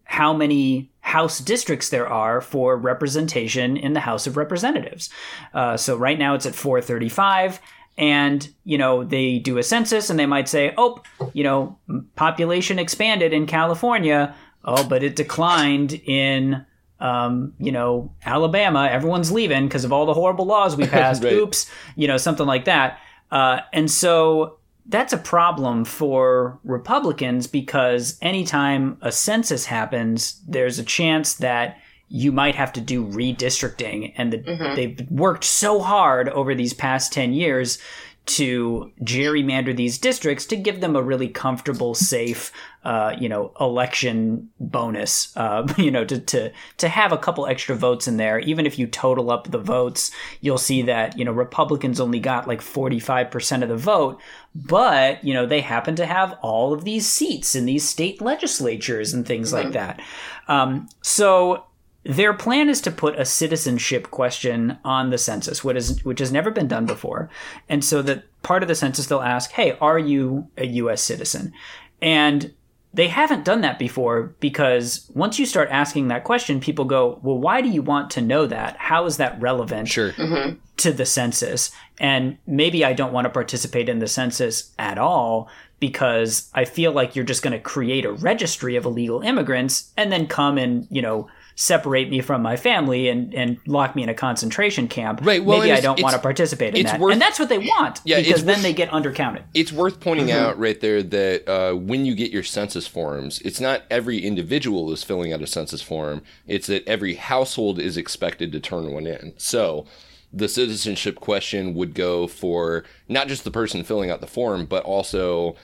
[0.05, 5.09] how many House districts there are for representation in the House of Representatives.
[5.53, 7.59] Uh, so right now it's at 435.
[7.97, 11.77] And, you know, they do a census and they might say, oh, you know,
[12.15, 14.33] population expanded in California.
[14.65, 16.65] Oh, but it declined in,
[16.99, 18.87] um, you know, Alabama.
[18.89, 21.23] Everyone's leaving because of all the horrible laws we passed.
[21.23, 21.33] Right.
[21.33, 21.69] Oops.
[21.95, 22.99] You know, something like that.
[23.31, 30.83] Uh, and so that's a problem for Republicans because anytime a census happens, there's a
[30.83, 31.77] chance that
[32.09, 34.13] you might have to do redistricting.
[34.17, 34.75] And the, Mhm.
[34.75, 37.79] they've worked so hard over these past 10 years
[38.25, 42.51] to gerrymander these districts to give them a really comfortable, safe,
[42.85, 45.35] uh, you know, election bonus.
[45.35, 48.39] Uh, you know, to, to to have a couple extra votes in there.
[48.39, 50.09] Even if you total up the votes,
[50.41, 54.21] you'll see that you know Republicans only got like forty five percent of the vote,
[54.55, 59.13] but you know they happen to have all of these seats in these state legislatures
[59.13, 59.73] and things like Mhm.
[59.73, 60.01] that.
[60.47, 61.65] Um, so
[62.05, 66.31] their plan is to put a citizenship question on the census, which is which has
[66.31, 67.29] never been done before,
[67.69, 71.01] and so that part of the census they'll ask, "Hey, are you a U.S.
[71.01, 71.53] citizen?"
[72.01, 72.53] And
[72.95, 77.39] they haven't done that before because once you start asking that question, people go, "Well,
[77.39, 78.75] why do you want to know that?
[78.77, 80.11] How is that relevant Sure.
[80.11, 80.57] Mhm.
[80.77, 85.47] to the census?" And maybe I don't want to participate in the census at all
[85.79, 90.11] because I feel like you're just going to create a registry of illegal immigrants and
[90.11, 94.09] then come and, you know, separate me from my family and, and lock me in
[94.09, 95.19] a concentration camp.
[95.23, 96.99] Right, well, Maybe I don't want to participate in that.
[96.99, 99.43] worth- and that's what they want Yeah, because then worth- they get undercounted.
[99.53, 100.35] It's worth pointing Mhm.
[100.35, 104.91] out right there that uh, when you get your census forms, it's not every individual
[104.91, 106.21] is filling out a census form.
[106.47, 109.33] It's that every household is expected to turn one in.
[109.37, 109.85] So
[110.31, 114.83] the citizenship question would go for not just the person filling out the form, but
[114.83, 115.55] also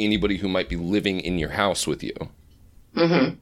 [0.00, 2.12] anybody who might be living in your house with you.
[2.96, 3.36] Mm-hmm.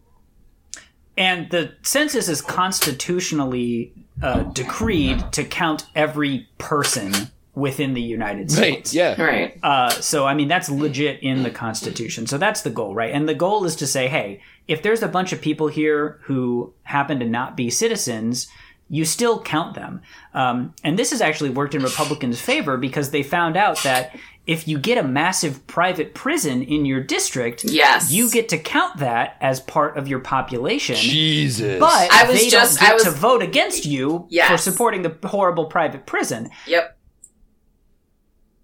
[1.16, 3.92] And the census is constitutionally
[4.22, 7.12] uh, decreed to count every person
[7.54, 8.60] within the United States.
[8.60, 8.94] Right, States.
[8.94, 9.22] yeah.
[9.22, 9.58] Right.
[9.62, 12.26] Uh, so, I mean, that's legit in the Constitution.
[12.26, 13.14] So that's the goal, right?
[13.14, 16.72] And the goal is to say, hey, if there's a bunch of people here who
[16.82, 18.48] happen to not be citizens,
[18.88, 20.02] you still count them.
[20.34, 24.16] Um, and this has actually worked in Republicans' favor because they found out that
[24.46, 28.12] if you get a massive private prison in your district, Yes.
[28.12, 30.96] you get to count that as part of your population.
[30.96, 31.80] Jesus.
[31.80, 35.02] But I was they just- don't get I was- to vote against you for supporting
[35.02, 36.50] the horrible private prison.
[36.66, 36.96] Yep.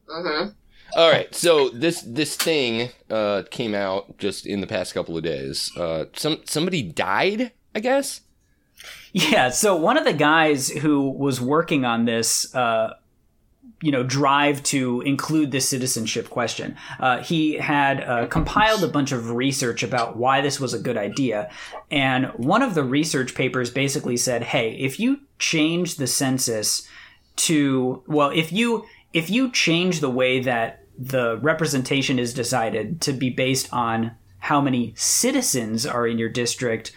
[0.08, 0.48] Mm-hmm.
[0.96, 5.22] All right, so this this thing uh, came out just in the past couple of
[5.22, 5.70] days.
[5.76, 8.22] Uh, some somebody died, I guess.
[9.12, 12.94] Yeah, so one of the guys who was working on this, uh,
[13.82, 19.10] you know, drive to include this citizenship question, uh, he had uh, compiled a bunch
[19.10, 21.50] of research about why this was a good idea.
[21.90, 26.86] And one of the research papers basically said, hey, if you change the census
[27.36, 33.12] to, well, if you if you change the way that the representation is decided to
[33.12, 36.92] be based on how many citizens are in your district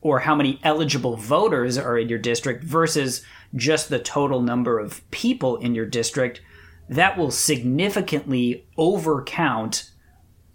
[0.00, 3.22] or how many eligible voters are in your district versus
[3.54, 6.40] just the total number of people in your district,
[6.88, 9.90] that will significantly overcount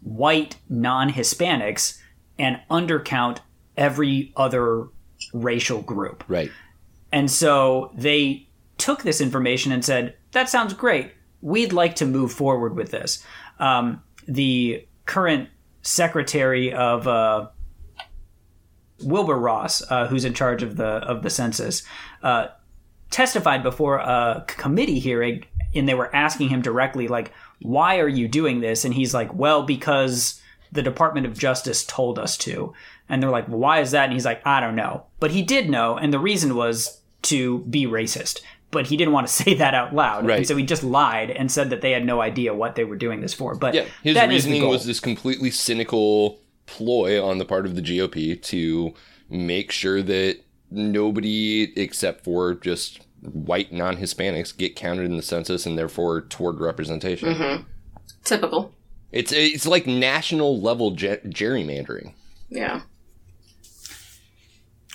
[0.02, 2.00] white non Hispanics
[2.38, 3.40] and undercount
[3.78, 4.88] every other
[5.34, 6.24] racial group.
[6.28, 6.52] Right.
[7.12, 8.48] And so they
[8.78, 11.14] took this information and said, that sounds great.
[11.42, 13.24] We'd like to move forward with this.
[13.60, 15.50] Um, the current
[15.82, 17.48] secretary of uh,
[19.04, 21.84] Wilbur Ross, uh, who's in charge of the of the census,
[22.24, 22.48] uh,
[23.12, 25.46] testified before a committee hearing,
[25.76, 27.32] and they were asking him directly, like,
[27.62, 30.42] "Why are you doing this?" And he's like, "Well, because
[30.72, 32.74] the Department of Justice told us to."
[33.10, 35.42] And they're like, well, "Why is that?" And he's like, "I don't know," but he
[35.42, 38.42] did know, and the reason was to be racist.
[38.72, 40.40] But he didn't want to say that out loud, Right.
[40.40, 42.96] and so he just lied and said that they had no idea what they were
[42.96, 43.54] doing this for.
[43.54, 47.66] But Yeah, his that is the reasoning was this completely cynical ploy on the part
[47.66, 48.94] of the GOP to
[49.30, 50.40] make sure that
[50.72, 57.34] nobody except for just white non-Hispanics get counted in the census and therefore toward representation.
[57.34, 57.64] Mm-hmm.
[58.24, 58.74] Typical.
[59.12, 62.14] It's it's like national level ge- gerrymandering.
[62.50, 62.82] Yeah.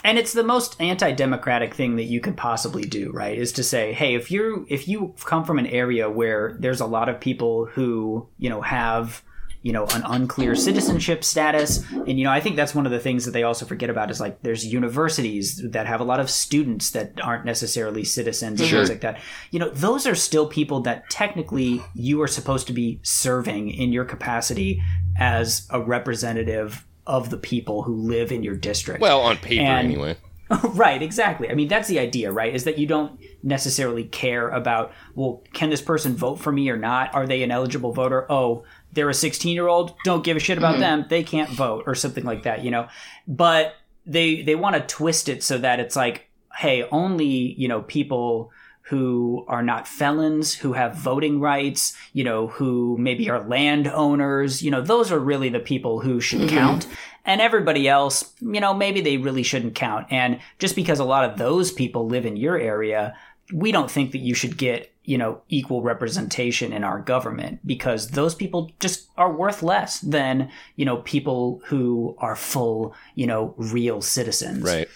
[0.04, 3.92] and it's the most anti-democratic thing that you could possibly do right is to say
[3.92, 7.66] hey if you if you come from an area where there's a lot of people
[7.66, 9.22] who you know have
[9.62, 13.00] you know an unclear citizenship status and you know i think that's one of the
[13.00, 16.30] things that they also forget about is like there's universities that have a lot of
[16.30, 18.78] students that aren't necessarily citizens and Sure.
[18.80, 22.72] things like that you know those are still people that technically you are supposed to
[22.72, 24.80] be serving in your capacity
[25.18, 29.86] as a representative of the people who live in your district Well, on paper And-
[29.86, 30.16] anyway.
[30.72, 31.50] right, exactly.
[31.50, 32.54] I mean, that's the idea, right?
[32.54, 36.76] Is that you don't necessarily care about, well, can this person vote for me or
[36.78, 37.14] not?
[37.14, 38.24] Are they an eligible voter?
[38.32, 38.64] Oh,
[38.98, 39.94] they're a 16 year old.
[40.04, 40.80] Don't give a shit about Mhm.
[40.80, 41.04] them.
[41.08, 42.88] They can't vote or something like that, you know?
[43.28, 43.74] But
[44.04, 48.50] they, they want to twist it so that it's like, hey, only, you know, people
[48.82, 54.70] who are not felons, who have voting rights, you know, who maybe are landowners, you
[54.70, 56.56] know, those are really the people who should Mm-hmm.
[56.56, 56.86] count.
[57.24, 60.06] And everybody else, you know, maybe they really shouldn't count.
[60.10, 63.14] And just because a lot of those people live in your area,
[63.52, 68.08] we don't think that you should get, you know, equal representation in our government because
[68.08, 73.54] those people just are worth less than, you know, people who are full, you know,
[73.56, 74.62] real citizens.
[74.62, 74.86] Right.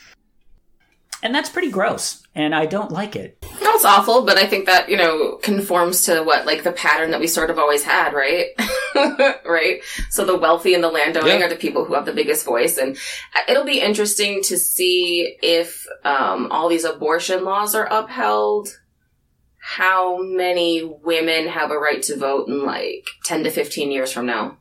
[1.22, 2.26] And that's pretty gross.
[2.34, 3.38] And I don't like it.
[3.62, 7.12] No, it's awful, but I think that, you know, conforms to what, like, the pattern
[7.12, 8.48] that we sort of always had, right?
[9.46, 9.80] right?
[10.10, 11.46] So the wealthy and the landowning Yeah.
[11.46, 12.76] are the people who have the biggest voice.
[12.76, 12.98] And
[13.48, 18.80] it'll be interesting to see if um, all these abortion laws are upheld,
[19.64, 24.26] how many women have a right to vote in, like, 10 to 15 years from
[24.26, 24.58] now.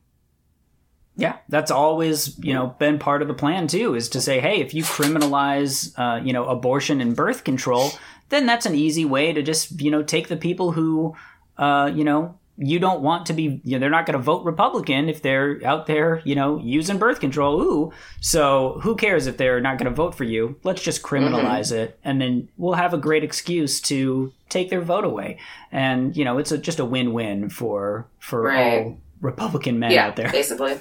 [1.15, 3.95] Yeah, that's always you know been part of the plan too.
[3.95, 7.91] Is to say, hey, if you criminalize uh, you know abortion and birth control,
[8.29, 11.13] then that's an easy way to just you know take the people who
[11.57, 13.61] uh, you know you don't want to be.
[13.63, 16.97] You know, they're not going to vote Republican if they're out there you know using
[16.97, 17.61] birth control.
[17.61, 20.57] Ooh, so who cares if they're not going to vote for you?
[20.63, 25.05] Let's just criminalize it, and then we'll have a great excuse to take their vote
[25.05, 25.39] away.
[25.71, 28.83] And you know, it's a, just a win-win for for Right.
[28.85, 30.31] all Republican men yeah, out there.
[30.31, 30.77] basically.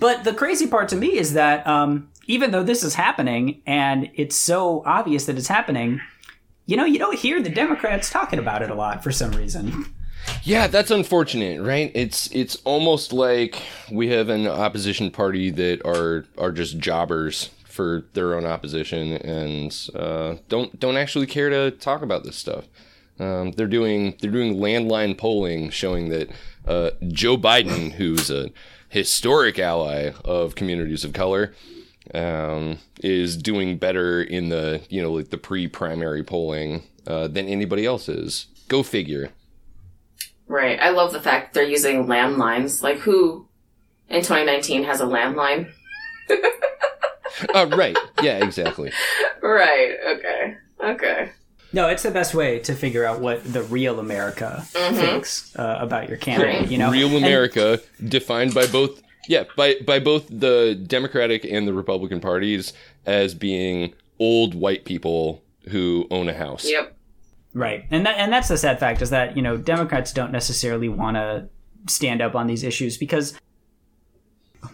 [0.00, 4.10] But the crazy part to me is that um, even though this is happening and
[4.14, 6.00] it's so obvious that it's happening,
[6.68, 9.86] you know, you don't hear the Democrats talking about it a lot for some reason.
[10.42, 11.90] Yeah, that's unfortunate, right?
[11.94, 18.04] It's it's almost like we have an opposition party that are are just jobbers for
[18.12, 22.66] their own opposition and uh, don't don't actually care to talk about this stuff.
[23.18, 26.28] Um, they're doing they're doing landline polling showing that
[26.66, 28.50] uh, Joe Biden, who's a
[28.90, 31.54] historic ally of communities of color,
[32.14, 37.84] um, is doing better in the you know like the pre-primary polling uh, than anybody
[37.86, 38.46] else is.
[38.68, 39.30] Go figure.
[40.46, 40.78] Right.
[40.80, 42.82] I love the fact they're using landlines.
[42.82, 43.46] Like, who
[44.08, 45.70] in 2019 has a landline?
[47.54, 47.96] uh, right.
[48.22, 48.90] Yeah, exactly.
[49.42, 49.96] Right.
[50.06, 50.56] Okay.
[50.82, 51.30] Okay.
[51.72, 54.94] No, it's the best way to figure out what the real America Mhm.
[54.96, 56.70] thinks uh, about your candidate.
[56.70, 61.68] You know, real And- America defined by both yeah by by both the Democratic and
[61.68, 62.72] the Republican parties
[63.06, 66.68] as being old white people who own a house.
[66.68, 66.96] Yep.
[67.54, 67.86] Right.
[67.90, 71.16] And that, and that's the sad fact is that, you know, Democrats don't necessarily want
[71.16, 71.48] to
[71.86, 73.34] stand up on these issues because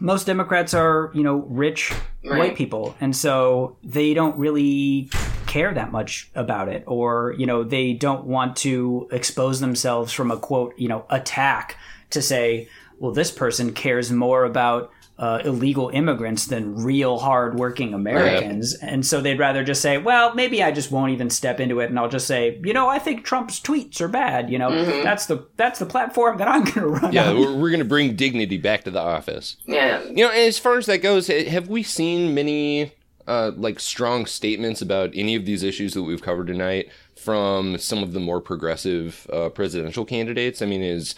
[0.00, 1.92] most Democrats are, you know, rich
[2.24, 2.38] Right.
[2.38, 2.96] white people.
[3.00, 5.10] And so they don't really
[5.46, 10.30] care that much about it or, you know, they don't want to expose themselves from
[10.30, 11.76] a quote, you know, attack
[12.10, 12.68] to say,
[12.98, 18.74] well, this person cares more about uh, illegal immigrants than real hardworking Americans.
[18.74, 21.88] And so they'd rather just say, well, maybe I just won't even step into it
[21.88, 24.50] and I'll just say, you know, I think Trump's tweets are bad.
[24.50, 25.04] You know, Mhm.
[25.04, 27.38] that's the that's the platform that I'm going to run Yeah, on.
[27.38, 29.56] we're, we're going to bring dignity back to the office.
[29.66, 30.02] Yeah.
[30.02, 32.92] You know, as far as that goes, have we seen many
[33.28, 38.02] uh, like strong statements about any of these issues that we've covered tonight from some
[38.02, 40.60] of the more progressive uh, presidential candidates?
[40.60, 41.14] I mean, is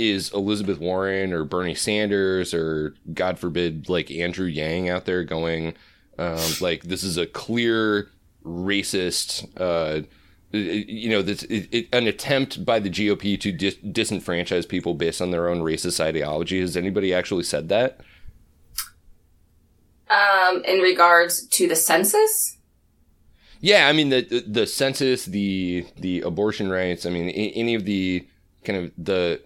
[0.00, 5.74] is Elizabeth Warren or Bernie Sanders or God forbid like Andrew Yang out there going
[6.18, 8.10] um, like this is a clear
[8.44, 10.02] racist uh,
[10.52, 15.20] you know this it, it, an attempt by the GOP to dis- disenfranchise people based
[15.22, 18.00] on their own racist ideology has anybody actually said that
[20.10, 22.56] Um, in regards to the census,
[23.60, 27.06] Yeah, I mean the the, the census, the the abortion rights.
[27.06, 28.26] I mean any of the
[28.64, 29.40] kind of the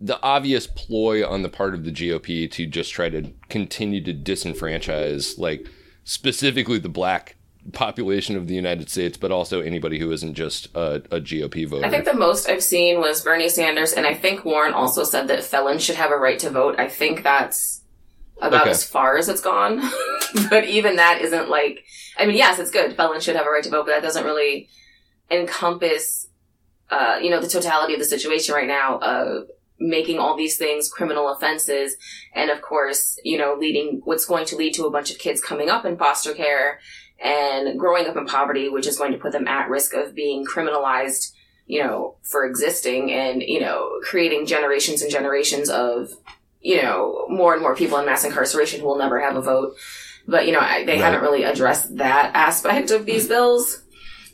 [0.00, 4.12] the obvious ploy on the part of the GOP to just try to continue to
[4.12, 5.66] disenfranchise, like
[6.04, 7.36] specifically the black
[7.72, 11.84] population of the United States, but also anybody who isn't just a, a GOP voter.
[11.84, 15.28] I think the most I've seen was Bernie Sanders, and I think Warren also said
[15.28, 16.78] that felons should have a right to vote.
[16.78, 17.82] I think that's
[18.40, 18.70] about Okay.
[18.70, 19.82] as far as it's gone.
[20.50, 21.84] but even that isn't like,
[22.18, 22.94] I mean, yes, it's good.
[22.94, 24.68] Felons should have a right to vote, but that doesn't really
[25.30, 26.28] encompass,
[26.90, 30.88] uh, you know, the totality of the situation right now of making all these things
[30.88, 31.96] criminal offenses.
[32.34, 35.40] And of course, you know, leading what's going to lead to a bunch of kids
[35.40, 36.80] coming up in foster care
[37.22, 40.44] and growing up in poverty, which is going to put them at risk of being
[40.46, 41.32] criminalized,
[41.66, 46.10] you know, for existing and, you know, creating generations and generations of,
[46.60, 49.76] you know, more and more people in mass incarceration who will never have a vote.
[50.28, 51.00] But, you know, I, they Right.
[51.04, 53.82] haven't really addressed that aspect of these bills.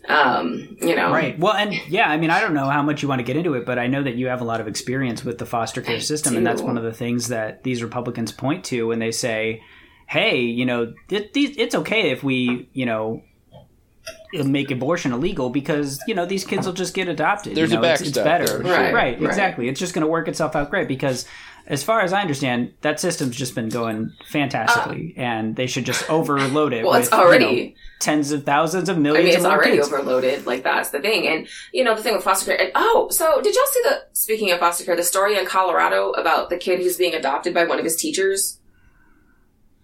[0.09, 1.39] Um, you know, Right.
[1.39, 3.55] Well, and yeah, I mean, I don't know how much you want to get into
[3.55, 6.01] it, but I know that you have a lot of experience with the foster care
[6.01, 9.63] system, and that's one of the things that these Republicans point to when they say,
[10.09, 13.23] "Hey, you know, it, it's okay if we, you know,
[14.33, 17.55] make abortion illegal because you know these kids will just get adopted.
[17.55, 18.95] There's you a know, it's, it's better, there, Right, right?
[18.95, 19.23] right.
[19.23, 19.69] Exactly.
[19.69, 21.27] It's just going to work itself out great because,
[21.73, 26.09] as far as I understand, that system's just been going fantastically, and they should just
[26.11, 26.85] overload it.
[26.85, 29.25] Well, it's with, you already- know, tens of thousands of I millions.
[29.27, 29.89] mean, it's of more already kids.
[29.93, 30.47] overloaded.
[30.47, 32.61] Like that's the thing, and you know the thing with foster care.
[32.61, 34.03] And, oh, so did y'all see the?
[34.13, 37.65] Speaking of foster care, the story in Colorado about the kid who's being adopted by
[37.65, 38.61] one of his teachers.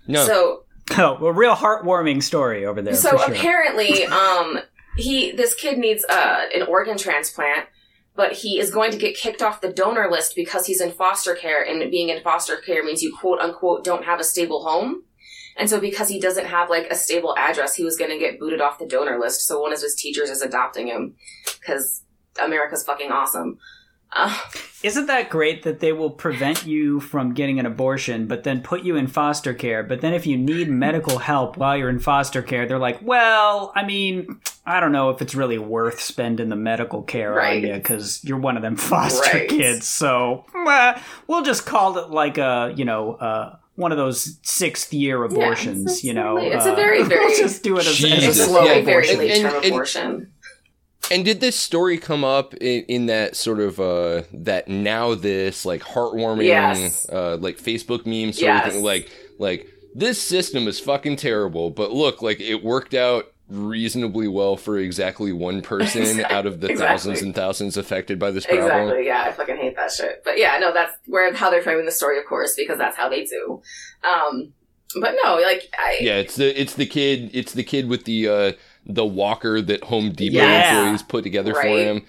[0.07, 0.24] No.
[0.26, 0.64] So
[0.99, 2.95] Oh, a real heartwarming story over there.
[2.95, 3.34] so for sure.
[3.34, 4.59] apparently, um,
[4.97, 7.66] he this kid needs uh, an organ transplant,
[8.19, 11.37] but he is going to get kicked off the donor list because he's in foster
[11.37, 15.05] care, and being in foster care means you quote unquote don't have a stable home.
[15.57, 18.41] And so, because he doesn't have like a stable address, he was going to get
[18.41, 19.47] booted off the donor list.
[19.47, 21.14] So one of his teachers is adopting him
[21.61, 22.03] because
[22.43, 23.59] America's fucking awesome.
[24.12, 24.36] Uh,
[24.82, 28.82] Isn't that great that they will prevent you from getting an abortion, but then put
[28.82, 29.82] you in foster care?
[29.82, 33.72] But then if you need medical help while you're in foster care, they're like, well,
[33.76, 37.62] I mean, I don't know if it's really worth spending the medical care Right.
[37.62, 39.48] on you because you're one of them foster Right.
[39.48, 39.86] kids.
[39.86, 44.92] So eh, we'll just call it like a, you know, uh, one of those sixth
[44.92, 46.36] year abortions, it's- you know.
[46.36, 49.11] it's a uh, very, very- we'll just do it as, as a slow Yeah, very
[49.11, 49.18] abortion.
[49.18, 50.32] late And- term and- abortion.
[51.11, 55.64] And did this story come up in, in that sort of uh that now this
[55.64, 57.09] like heartwarming Yes.
[57.11, 58.66] uh like Facebook meme sort Yes.
[58.66, 63.32] of thing like like this system is fucking terrible, but look, like it worked out
[63.48, 66.86] reasonably well for exactly one person Exact- out of the exactly.
[66.94, 68.66] thousands and thousands affected by this problem.
[68.66, 69.06] Exactly.
[69.06, 70.22] Yeah, I fucking hate that shit.
[70.24, 73.09] But yeah, no, that's where how they're framing the story, of course, because that's how
[73.09, 73.62] they do.
[74.04, 74.52] Um,
[75.00, 75.96] but no, like I.
[76.00, 78.52] Yeah, it's the it's the kid it's the kid with the uh
[78.87, 80.79] the walker that Home Depot Yeah.
[80.81, 82.03] employees put together for him.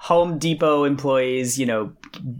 [0.00, 1.92] Home Depot employees, you know,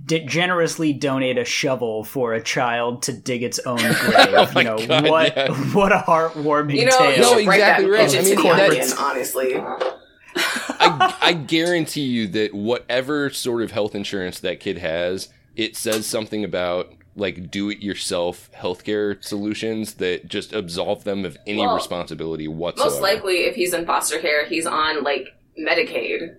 [0.05, 3.95] d- generously donate a shovel for a child to dig its own grave.
[3.95, 5.37] Oh you know God, what?
[5.37, 5.49] yeah.
[5.74, 7.12] What a heartwarming You know, tale.
[7.12, 8.09] you No, exactly that right.
[8.09, 9.57] bitch I into mean, the that's- honestly.
[10.37, 16.07] I, I guarantee you that whatever sort of health insurance that kid has, it says
[16.07, 21.74] something about like do it yourself healthcare solutions that just absolve them of any Well,
[21.74, 22.90] responsibility whatsoever.
[22.90, 26.36] Most likely, if he's in foster care, he's on like Medicaid,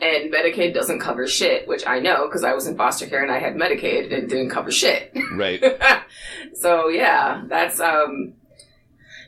[0.00, 3.30] and Medicaid doesn't cover shit, which I know because I was in foster care and
[3.30, 5.16] I had Medicaid and it didn't cover shit.
[5.32, 5.62] Right.
[6.54, 8.34] so yeah, that's um,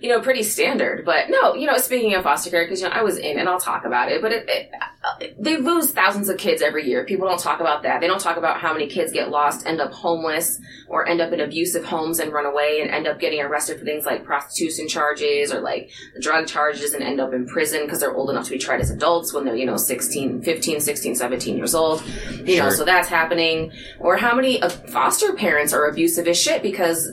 [0.02, 1.04] you know, pretty standard.
[1.04, 3.48] But no, you know, speaking of foster care, because you know, I was in and
[3.48, 7.04] I'll talk about it, but it, it, they lose thousands of kids every year.
[7.04, 8.00] People don't talk about that.
[8.00, 11.32] They don't talk about how many kids get lost, end up homeless, or end up
[11.32, 14.88] in abusive homes and run away and end up getting arrested for things like prostitution
[14.88, 15.90] charges or like
[16.20, 18.90] drug charges and end up in prison because they're old enough to be tried as
[18.90, 22.02] adults when they're, you know, 16, 15, 16, 17 years old.
[22.44, 23.70] You know, so that's happening.
[24.00, 27.12] Or how many uh, foster parents are abusive as shit because uh,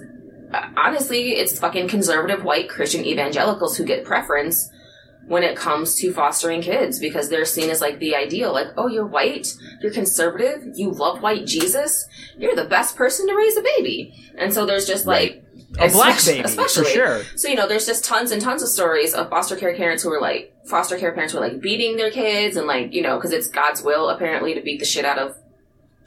[0.76, 4.70] honestly, it's fucking conservative white Christian evangelicals who get preference
[5.28, 8.52] when it comes to fostering kids because they're seen as like the ideal.
[8.52, 9.48] Like, oh, you're white,
[9.82, 14.32] you're conservative, you love white Jesus, you're the best person to raise a baby.
[14.38, 15.44] And so there's just like
[15.78, 16.92] A black especially- baby, for especially.
[16.94, 17.22] sure.
[17.36, 20.12] So you know, there's just tons and tons of stories of foster care parents who
[20.12, 23.18] are like foster care parents who are like beating their kids and like you know
[23.18, 25.36] because it's God's will apparently to beat the shit out of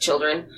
[0.01, 0.49] children.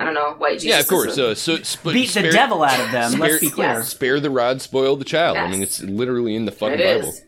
[0.00, 0.68] I don't know, white Jesus.
[0.70, 1.18] yeah, of course.
[1.18, 3.20] a- Uh, so sp- Beat the devil out of them.
[3.20, 3.82] Let's be clear.
[3.82, 5.36] Spare the rod, spoil the child.
[5.36, 7.08] I mean, it's literally in the fucking it Bible.
[7.10, 7.22] is.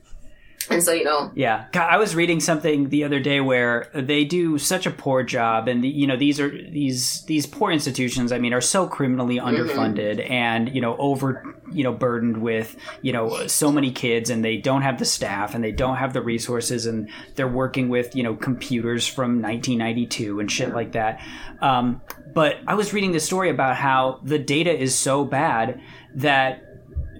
[0.70, 4.24] And so you know, Yeah, God, I was reading something the other day where they
[4.24, 8.30] do such a poor job, and you know these are these these poor institutions.
[8.30, 13.12] I mean, are so criminally underfunded and you know over you know burdened with you
[13.12, 16.22] know so many kids, and they don't have the staff and they don't have the
[16.22, 21.20] resources, and they're working with you know computers from 1992 and shit like that.
[21.60, 22.00] Um,
[22.34, 25.80] but I was reading this story about how the data is so bad
[26.16, 26.62] that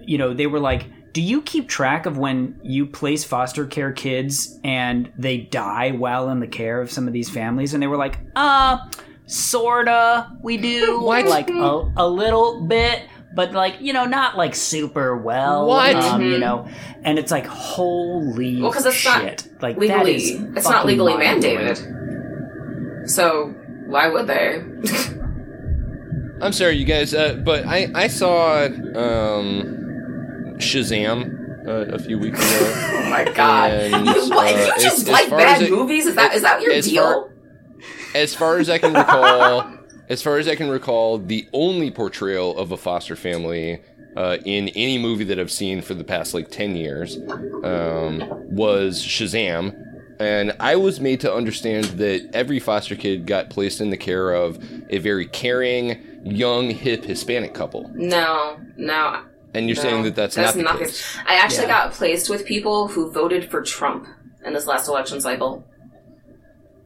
[0.05, 3.91] you know, they were like, do you keep track of when you place foster care
[3.93, 7.73] kids and they die while in the care of some of these families?
[7.73, 8.77] And they were like, uh,
[9.27, 10.99] sorta, we do.
[11.03, 11.25] What?
[11.27, 13.03] Like a, a little bit.
[13.35, 15.67] But like you know, not like super well.
[15.67, 15.95] What?
[15.95, 16.39] Um, You Mhm.
[16.39, 16.67] know,
[17.03, 19.47] and it's like holy Well, 'cause it's not shit!
[19.61, 21.57] like legally, is it's not legally mind-blowing.
[21.57, 23.09] mandated.
[23.09, 23.55] So
[23.93, 24.59] why would they?
[26.41, 32.39] I'm sorry, you guys, uh, but I I saw um, Shazam uh, a few weeks
[32.39, 32.73] ago.
[32.75, 33.71] oh my god!
[33.71, 36.07] And, you, like, uh, you as- just as like bad as movies?
[36.07, 37.03] Is that is that your as deal?
[37.03, 37.29] far-
[38.15, 39.77] as far as I can recall,
[40.09, 43.79] as far as I can recall, the only portrayal of a foster family
[44.17, 47.17] uh, in any movie that I've seen for the past like ten years
[47.63, 49.92] um, was Shazam,
[50.23, 54.31] and I was made to understand that every foster kid got placed in the care
[54.31, 54.57] of
[54.89, 57.89] a very caring, young, hip Hispanic couple.
[57.93, 59.21] no, no.
[59.55, 59.81] And you're no.
[59.83, 61.15] saying that that's, not the case.
[61.27, 61.85] I actually Yeah.
[61.85, 64.07] got placed with people who voted for Trump.
[64.45, 65.63] in this last election cycle.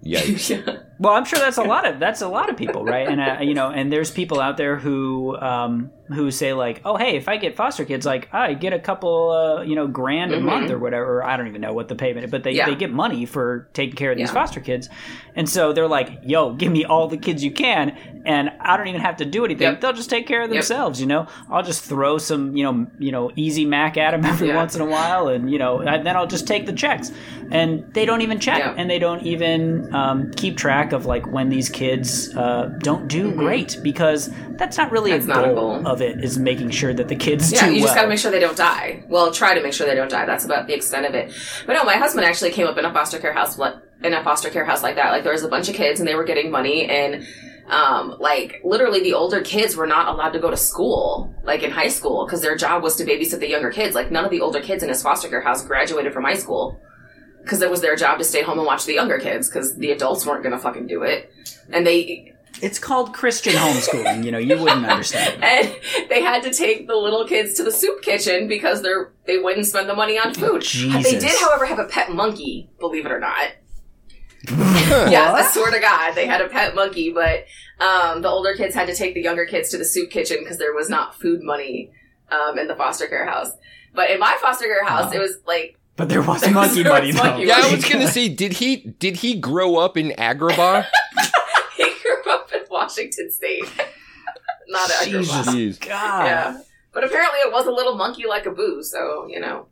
[0.08, 0.84] Yikes.
[1.00, 3.08] Well, I'm sure that's a lot of that's a lot of people, right?
[3.08, 6.98] And uh, you know, and there's people out there who um, who say like, oh,
[6.98, 10.34] hey, if I get foster kids, like I get a couple, uh, you know, grand
[10.34, 10.42] a Mhm.
[10.46, 11.24] month or whatever.
[11.24, 12.66] I don't even know what the payment, but they Yeah.
[12.66, 14.34] they get money for taking care of these Yeah.
[14.34, 14.90] foster kids,
[15.36, 17.96] and so they're like, yo, give me all the kids you can,
[18.28, 19.64] and I don't even have to do anything.
[19.72, 19.82] Yep.
[19.82, 20.56] They'll just take care of Yep.
[20.56, 21.02] themselves.
[21.02, 24.50] You know, I'll just throw some, you know, you know, easy mac at them every
[24.50, 24.56] Yeah.
[24.58, 27.12] once in a while, and you know, and then I'll just take the checks,
[27.52, 28.76] and they don't even check, Yeah.
[28.78, 33.32] and they don't even um, keep track of like when these kids uh, don't do
[33.32, 35.28] great because that's not really Mm-hmm.
[35.28, 35.88] That's a not a goal, goal.
[35.88, 37.96] of it is making sure that the kids Yeah, you just well.
[37.96, 39.04] gotta make sure they don't die.
[39.08, 40.26] Well, try to make sure they don't die.
[40.26, 41.32] That's about the extent of it.
[41.66, 43.58] But no, my husband actually came up in a foster care house,
[44.04, 45.12] in a foster care house like that.
[45.12, 47.26] Like there was a bunch of kids and they were getting money and,
[47.70, 51.72] um, like literally the older kids were not allowed to go to school, like in
[51.72, 53.94] high school, because their job was to babysit the younger kids.
[53.96, 56.80] Like none of the older kids in his foster care house graduated from high school.
[57.42, 59.92] Because it was their job to stay home and watch the younger kids, because the
[59.92, 61.32] adults weren't gonna fucking do it.
[61.72, 64.26] And they, It's called Christian homeschooling.
[64.26, 65.42] You know, you wouldn't understand.
[65.44, 65.74] and
[66.10, 69.66] they had to take the little kids to the soup kitchen because they're they wouldn't
[69.66, 70.64] spend the money on food.
[71.04, 72.70] They did, however, have a pet monkey.
[72.80, 73.50] Believe it or not.
[74.52, 77.46] yeah, I swear to God, they had a pet monkey, but
[77.80, 80.58] um, the older kids had to take the younger kids to the soup kitchen because
[80.58, 81.92] there was not food money
[82.32, 83.52] um, in the foster care house.
[83.94, 86.94] But in my foster care house, it was like But there was There monkey there
[86.94, 87.24] money was though.
[87.24, 90.86] monkey Yeah, I was gonna say, did he did he grow up in Agrabah?
[91.78, 93.66] he grew up in Washington State,
[94.68, 95.04] not Agrabah.
[95.04, 95.80] Jesus Jeez.
[95.80, 96.26] God.
[96.26, 96.62] Yeah.
[96.94, 99.68] But apparently it was a little monkey like a boo, so, you know.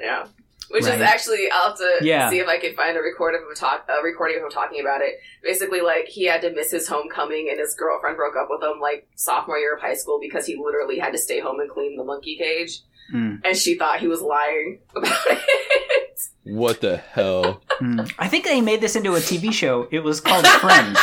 [0.00, 0.26] Yeah.
[0.70, 0.94] Which Right.
[0.96, 2.28] is actually I'll have to Yeah.
[2.30, 4.80] see if I can find a record of him talk a recording of him talking
[4.80, 5.20] about it.
[5.42, 8.80] Basically like he had to miss his homecoming and his girlfriend broke up with him
[8.80, 11.96] like sophomore year of high school because he literally had to stay home and clean
[11.96, 12.80] the monkey cage.
[13.10, 13.36] Hmm.
[13.44, 16.20] And she thought he was lying about it.
[16.42, 17.62] What the hell?
[17.78, 18.00] Hmm.
[18.18, 19.86] I think they made this into a TV show.
[19.92, 20.98] It was called Friends.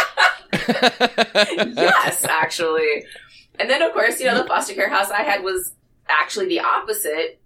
[1.76, 3.06] yes, actually.
[3.60, 5.74] And then, of course, you know, the foster care house I had was
[6.10, 7.40] actually the opposite.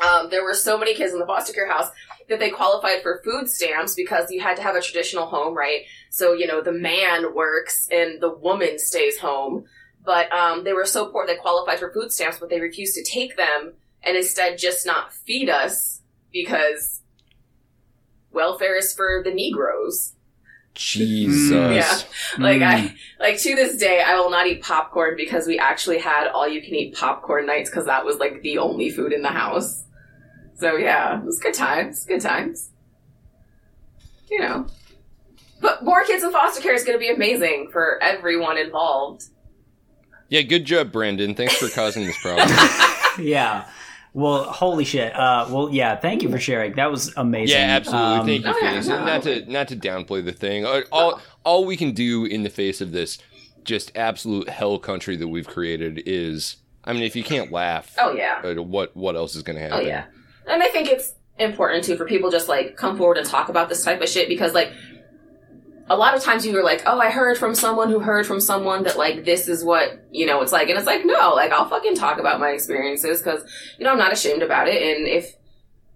[0.00, 1.90] Um, there were so many kids in the foster care house
[2.28, 5.82] that they qualified for food stamps because you had to have a traditional home, right?
[6.10, 9.64] So, you know, the man works and the woman stays home.
[10.04, 13.04] But um, they were so poor they qualified for food stamps, but they refused to
[13.04, 16.00] take them and instead just not feed us
[16.32, 17.02] because
[18.32, 20.14] welfare is for the Negroes.
[20.74, 21.50] Jesus.
[21.50, 22.42] Yeah.
[22.42, 22.66] Like Mm.
[22.66, 26.48] I like to this day I will not eat popcorn because we actually had all
[26.48, 29.84] you can eat popcorn nights because that was like the only food in the house.
[30.54, 32.70] So yeah, it was good times, good times.
[34.30, 34.66] You know.
[35.60, 39.24] But more kids in foster care is going to be amazing for everyone involved.
[40.28, 41.34] Yeah, good job, Brendan.
[41.34, 42.48] Thanks for causing this problem.
[43.20, 43.68] yeah.
[44.14, 45.14] Well, holy shit.
[45.14, 45.96] Uh, well, yeah.
[45.96, 46.74] Thank you for sharing.
[46.74, 47.56] That was amazing.
[47.56, 48.18] Yeah, absolutely.
[48.18, 48.86] Um, Thank you Oh, for yeah, this.
[48.88, 50.66] no, And not to not to downplay the thing.
[50.66, 53.18] Uh, All all we can do in the face of this
[53.64, 58.12] just absolute hell country that we've created is I mean, if you can't laugh, Oh
[58.12, 58.42] yeah.
[58.58, 59.78] what what else is going to happen?
[59.78, 60.04] Oh yeah.
[60.46, 63.68] And I think it's important too for people just like come forward and talk about
[63.70, 64.72] this type of shit because like
[65.88, 68.84] a lot of times you're like, oh, I heard from someone who heard from someone
[68.84, 71.68] that like this is what you know it's like, and it's like no, like I'll
[71.68, 73.42] fucking talk about my experiences because
[73.78, 75.36] you know I'm not ashamed about it, and if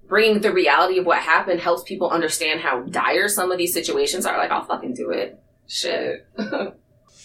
[0.08, 4.26] bringing the reality of what happened helps people understand how dire some of these situations
[4.26, 5.40] are, like I'll fucking do it.
[5.66, 6.26] Shit.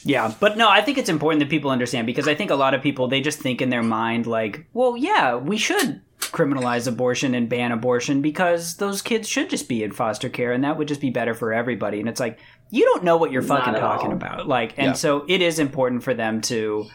[0.03, 2.74] Yeah, but no, I think it's important that people understand because I think a lot
[2.74, 7.34] of people they just think in their mind like, well, yeah, we should criminalize abortion
[7.36, 10.88] and ban abortion because those kids should just be in foster care and that would
[10.88, 11.99] just be better for everybody.
[11.99, 14.13] And it's like you don't know what you're fucking talking all.
[14.13, 14.47] about.
[14.47, 14.93] Like, and Yeah.
[14.93, 16.86] so it is important for them to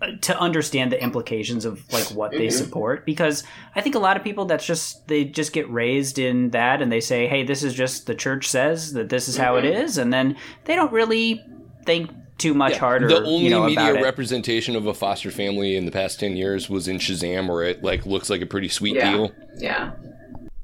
[0.00, 2.52] uh, to understand the implications of like what they Mhm.
[2.52, 3.44] support because
[3.76, 6.90] I think a lot of people that's just they just get raised in that and
[6.90, 9.84] they say, "Hey, this is just the church says that this is how it Mhm.
[9.84, 11.40] is," and then they don't really
[11.86, 12.10] think
[12.42, 13.08] too much Yeah, harder.
[13.08, 14.02] the only you know, media about it.
[14.02, 17.82] representation of a foster family in the past 10 years was in Shazam where it
[17.82, 19.10] like looks like a pretty sweet Yeah.
[19.12, 19.32] deal.
[19.58, 19.92] yeah.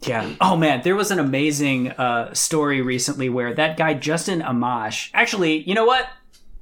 [0.02, 0.30] Yeah.
[0.40, 5.10] Oh man, there was an amazing uh, story recently where that guy Justin Amash.
[5.12, 6.06] Actually, you know what?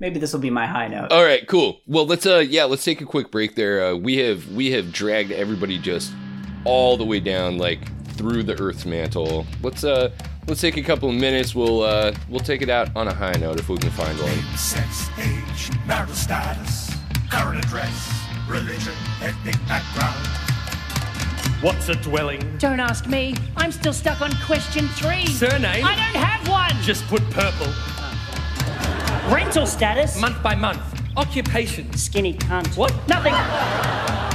[0.01, 1.12] Maybe this will be my high note.
[1.12, 1.81] All right, cool.
[1.87, 3.85] Well, let's uh yeah, let's take a quick break there.
[3.89, 6.12] Uh, we have we have dragged everybody just
[6.64, 7.81] all the way down like
[8.17, 9.47] through the earth's mantle.
[9.62, 10.11] Let's uh
[10.47, 11.55] let's take a couple of minutes.
[11.55, 14.39] We'll uh we'll take it out on a high note if we can find one.
[14.57, 16.91] Sex, age, marital status,
[17.31, 18.12] current address,
[18.49, 20.27] religion, ethnic background.
[21.62, 22.59] What's a dwelling?
[22.59, 23.35] Don't ask me.
[23.57, 25.27] I'm still stuck on question three.
[25.27, 25.85] Surname?
[25.85, 26.83] I don't have one.
[26.83, 27.73] Just put purple.
[29.33, 30.21] rental status.
[30.21, 30.83] Month by month.
[31.17, 31.91] Occupation.
[31.95, 32.77] Skinny cunt.
[32.77, 32.93] What?
[33.09, 33.33] Nothing.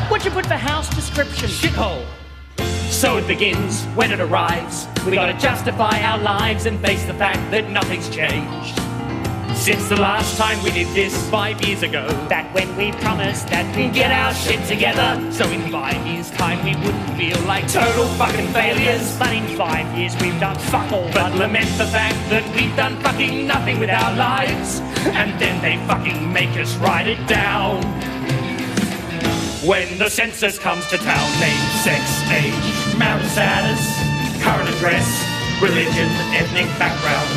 [0.09, 1.47] What'd you put for house description?
[1.47, 2.03] Shithole.
[3.01, 4.87] So it begins when it arrives.
[5.07, 8.77] We gotta justify our lives and face the fact that nothing's changed.
[9.57, 12.05] Since the last time we did this five years ago.
[12.29, 16.63] Back when we promised that we'd Get our shit together, so in five years' time
[16.63, 19.17] we wouldn't feel like total fucking failures.
[19.17, 22.97] But in five years we've done fuck all But lament the fact that we've done
[23.01, 24.79] fucking nothing with our lives,
[25.09, 27.81] and then they fucking make us write it down.
[29.65, 33.81] When the census comes to town, name, sex, age, marital status,
[34.43, 35.25] current address,
[35.59, 37.27] religion, ethnic background.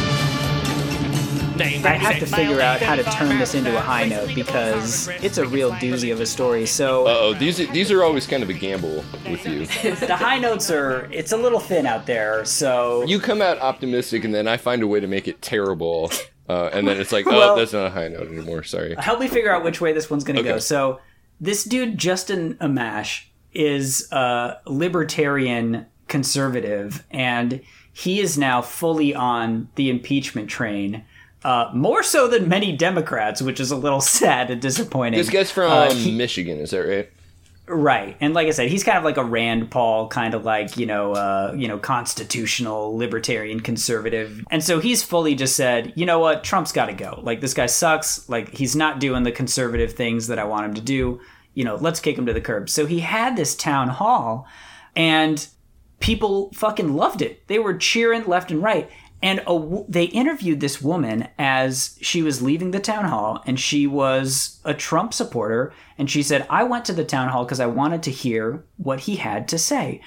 [1.57, 5.09] Name, I have to figure out how to turn this into a high note because
[5.23, 6.67] it's a real doozy of a story.
[6.67, 9.65] So Uh oh, these are, these are always kind of a gamble with you.
[10.07, 12.45] the high notes are it's a little thin out there.
[12.45, 16.11] So You come out optimistic, and then I find a way to make it terrible,
[16.49, 18.65] uh, and then it's like, oh, Well- that's not a high note anymore.
[18.65, 18.95] Sorry.
[18.99, 20.59] help me figure out which way this one's going to go.
[20.59, 21.01] So
[21.41, 23.23] this dude Justin Amash
[23.55, 27.61] is a libertarian conservative, and
[27.93, 31.05] he is now fully on the impeachment train.
[31.45, 35.19] Uh, more so than many Democrats, which is a little sad and disappointing.
[35.19, 37.11] This guy's from Uh, he- Michigan, is that right?
[37.67, 40.77] Right, and like I said, he's kind of like a Rand Paul, kind of like
[40.77, 46.05] you know, uh, you know, constitutional libertarian conservative, and so he's fully just said, you
[46.05, 47.21] know what, Trump's got to go.
[47.23, 48.29] Like this guy sucks.
[48.29, 51.21] Like he's not doing the conservative things that I want him to do.
[51.55, 52.69] You know, let's kick him to the curb.
[52.69, 54.47] So he had this town hall,
[54.95, 55.47] and
[56.01, 57.47] people fucking loved it.
[57.47, 58.91] They were cheering left and right.
[59.23, 63.87] And a they interviewed this woman as she was leaving the town hall, and she
[63.87, 65.73] was a Trump supporter.
[65.97, 69.01] And she said, I went to the town hall because I wanted to hear what
[69.01, 70.03] he had to say.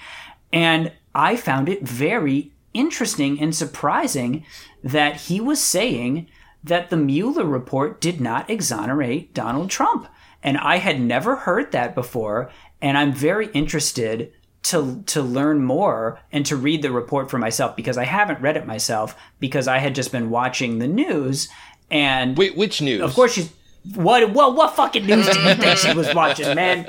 [0.54, 4.45] And I found it very interesting and surprising
[4.84, 6.28] that he was saying
[6.64, 10.08] that the Mueller report did not exonerate Donald Trump.
[10.44, 12.50] And I had never heard that before.
[12.82, 14.32] And I'm very interested
[14.64, 18.58] to to learn more and to read the report for myself because I haven't read
[18.58, 21.48] it myself because I had just been watching the news
[21.90, 23.50] and wait which news of course she's
[23.96, 26.86] what what what fucking news do you think she was watching man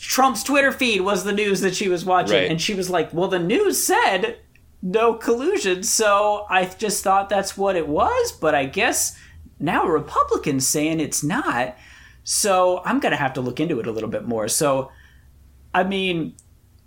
[0.00, 2.50] Trump's Twitter feed was the news that she was watching Right.
[2.50, 4.38] and she was like well the news said
[4.82, 9.18] no collusion so I just thought that's what it was but I guess
[9.58, 11.76] now Republicans saying it's not
[12.28, 14.90] so I'm gonna have to look into it a little bit more so
[15.72, 16.34] I mean,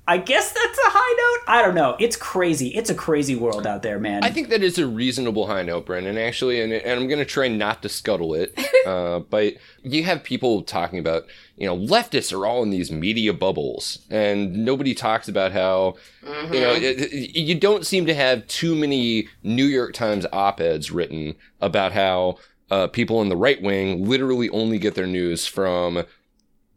[0.07, 1.13] I guess that's a high
[1.45, 1.53] note.
[1.53, 1.95] I don't know.
[1.99, 2.69] It's crazy.
[2.69, 4.23] It's a crazy world out there, man.
[4.23, 7.25] I think that is a reasonable high note, Brendan, actually, and, and I'm going to
[7.25, 8.59] try not to scuttle it.
[8.87, 11.25] uh, but you have people talking about,
[11.55, 16.59] you know, leftists are all in these media bubbles, and nobody talks about how, you
[16.61, 20.89] know, it, it- you don't seem to have too many New York Times op eds
[20.89, 22.37] written about how
[22.71, 26.03] uh, people in the right wing literally only get their news from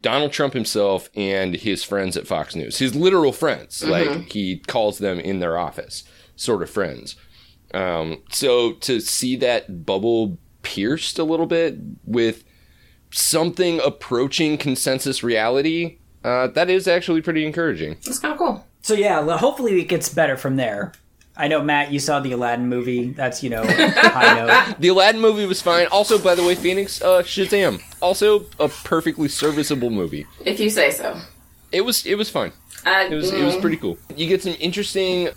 [0.00, 3.82] Donald Trump himself and his friends at Fox News, his literal friends.
[3.82, 3.88] Mhm.
[3.90, 7.16] Like he calls them in their office, sort of friends.
[7.74, 12.44] Um, so to see that bubble pierced a little bit with
[13.10, 17.92] something approaching consensus reality, uh, that is actually pretty encouraging.
[18.04, 18.66] It's kind of cool.
[18.82, 20.92] So yeah, hopefully it gets better from there.
[21.36, 23.10] I know Matt, you saw the Aladdin movie.
[23.10, 24.76] That's you know high note.
[24.78, 25.86] The Aladdin movie was fine.
[25.86, 30.26] Also, by the way, Phoenix, uh, Shazam, also a perfectly serviceable movie.
[30.44, 31.18] If you say so.
[31.70, 32.52] It was it was fine.
[32.84, 33.60] Uh, It was it was mm.
[33.62, 33.96] pretty cool.
[34.16, 35.28] You get some interesting,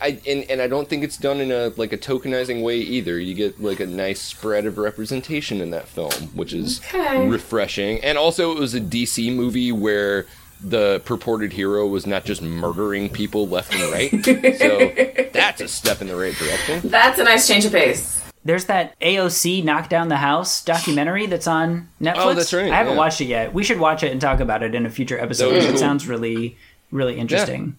[0.00, 3.20] I, and and I don't think it's done in a like a tokenizing way either.
[3.20, 7.28] You get like a nice spread of representation in that film, which is Okay.
[7.28, 8.02] refreshing.
[8.02, 10.26] And also, it was a DC movie where
[10.68, 14.10] the purported hero was not just murdering people left and right.
[14.58, 16.88] so that's a step in the right direction.
[16.88, 18.22] That's a nice change of pace.
[18.46, 22.14] There's that AOC knock down the house documentary that's on Netflix.
[22.16, 22.98] Oh, that's right, I haven't yeah.
[22.98, 23.54] watched it yet.
[23.54, 25.50] We should watch it and talk about it in a future episode.
[25.50, 25.78] That would be It cool.
[25.78, 26.56] sounds really,
[26.90, 27.76] really interesting.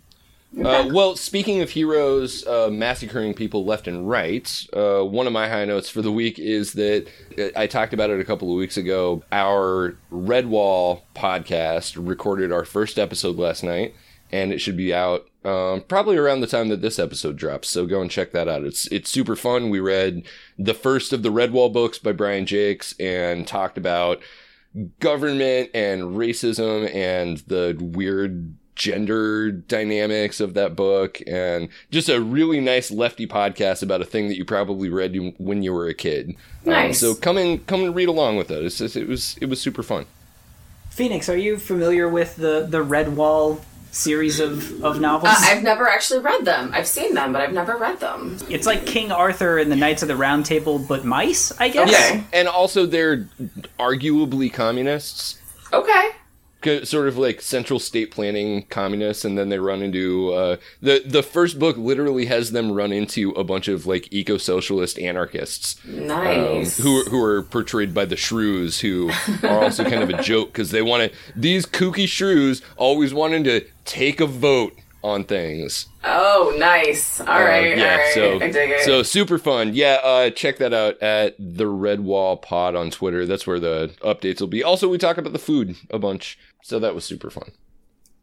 [0.64, 5.49] Uh, well, speaking of heroes uh, massacring people left and right, uh, one of my
[5.49, 8.58] high notes for the week is that uh, I talked about it a couple of
[8.58, 9.24] weeks ago.
[9.32, 13.95] Our Redwall podcast recorded our first episode last night,
[14.32, 17.70] and it should be out um, probably around the time that this episode drops.
[17.70, 18.64] So go and check that out.
[18.64, 19.70] It's it's super fun.
[19.70, 20.24] We read
[20.58, 24.22] the first of the Redwall books by Brian Jacques and talked about
[24.99, 32.59] government and racism and the weird gender dynamics of that book and just a really
[32.59, 36.30] nice lefty podcast about a thing that you probably read when you were a kid.
[36.65, 36.99] Um, Nice.
[36.99, 38.82] so come and come and read along with us.
[38.82, 40.05] It's, it was it was super fun.
[40.89, 43.61] Phoenix, are you familiar with the the Redwall
[43.91, 45.34] series of of novels?
[45.34, 46.71] Uh, I've never actually read them.
[46.73, 48.38] I've seen them, but I've never read them.
[48.49, 51.91] it's like King Arthur and the Knights of the Round Table, but mice, I guess.
[51.91, 53.28] Yeah, and also they're
[53.80, 55.39] arguably communists.
[55.71, 56.09] Okay.
[56.84, 61.24] Sort of like central state planning communists, and then they run into uh, the the
[61.24, 61.78] first book.
[61.78, 66.80] Literally has them run into a bunch of like eco socialist anarchists, Nice.
[66.80, 69.11] um, who who are portrayed by the shrews, who
[69.43, 71.18] are also kind of a joke because they want to.
[71.36, 75.86] These kooky shrews always wanting to take a vote on things.
[76.03, 77.20] Oh, nice.
[77.20, 78.13] All right, Uh, yeah, all right.
[78.16, 78.82] so I dig it.
[78.86, 79.76] so super fun.
[79.76, 83.26] Yeah, uh, check that out at the Red Wall Pod on Twitter.
[83.28, 84.63] That's where the updates will be.
[84.63, 87.51] Also, we talk about the food a bunch, so that was super fun.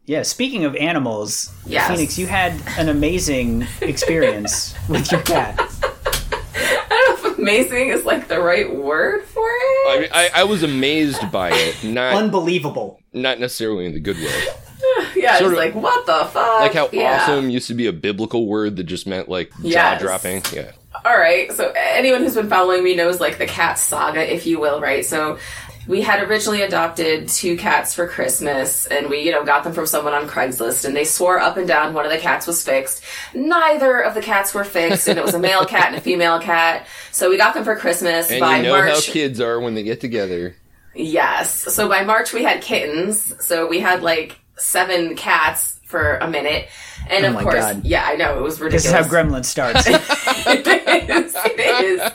[0.05, 1.89] Yeah, speaking of animals, Yes.
[1.89, 5.55] Phoenix, you had an amazing experience with your cat.
[5.57, 9.87] I don't know if amazing is like the right word for it.
[9.87, 12.99] I mean, I, I was amazed by it, not Unbelievable.
[13.13, 14.43] not necessarily in the good way.
[15.15, 16.59] yeah, sort it's of- like what the fuck?
[16.59, 17.21] Like how yeah.
[17.21, 20.01] awesome used to be a biblical word that just meant like Yes.
[20.01, 20.43] jaw dropping.
[20.53, 20.73] Yeah.
[21.05, 21.51] All right.
[21.53, 25.05] So anyone who's been following me knows like the cat saga, if you will, right?
[25.05, 25.39] So
[25.87, 29.85] we had originally adopted two cats for Christmas and we, you know, got them from
[29.85, 33.03] someone on Craigslist and they swore up and down one of the cats was fixed.
[33.33, 36.39] Neither of the cats were fixed and it was a male cat and a female
[36.39, 36.87] cat.
[37.11, 39.83] So we got them for Christmas And by you know how kids are when they
[39.83, 40.55] get together.
[40.95, 41.73] Yes.
[41.73, 43.33] So by March we had kittens.
[43.43, 46.67] So we had like seven cats for a minute.
[47.09, 47.85] And Oh of my course, God.
[47.85, 48.83] yeah, I know it was ridiculous.
[48.83, 49.85] This is how Gremlin starts.
[49.87, 51.35] it is.
[51.35, 52.11] It is.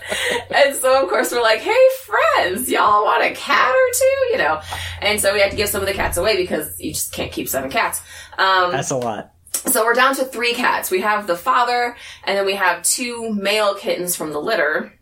[0.51, 4.33] And so, of course, we're like, hey, friends, y'all want a cat or two?
[4.33, 4.61] You know?
[5.01, 7.31] And so we had to give some of the cats away because you just can't
[7.33, 8.01] keep seven cats.
[8.39, 9.33] Um, That's a lot.
[9.53, 10.91] so we're down to three cats.
[10.91, 14.93] We have the father, and then we have two male kittens from the litter.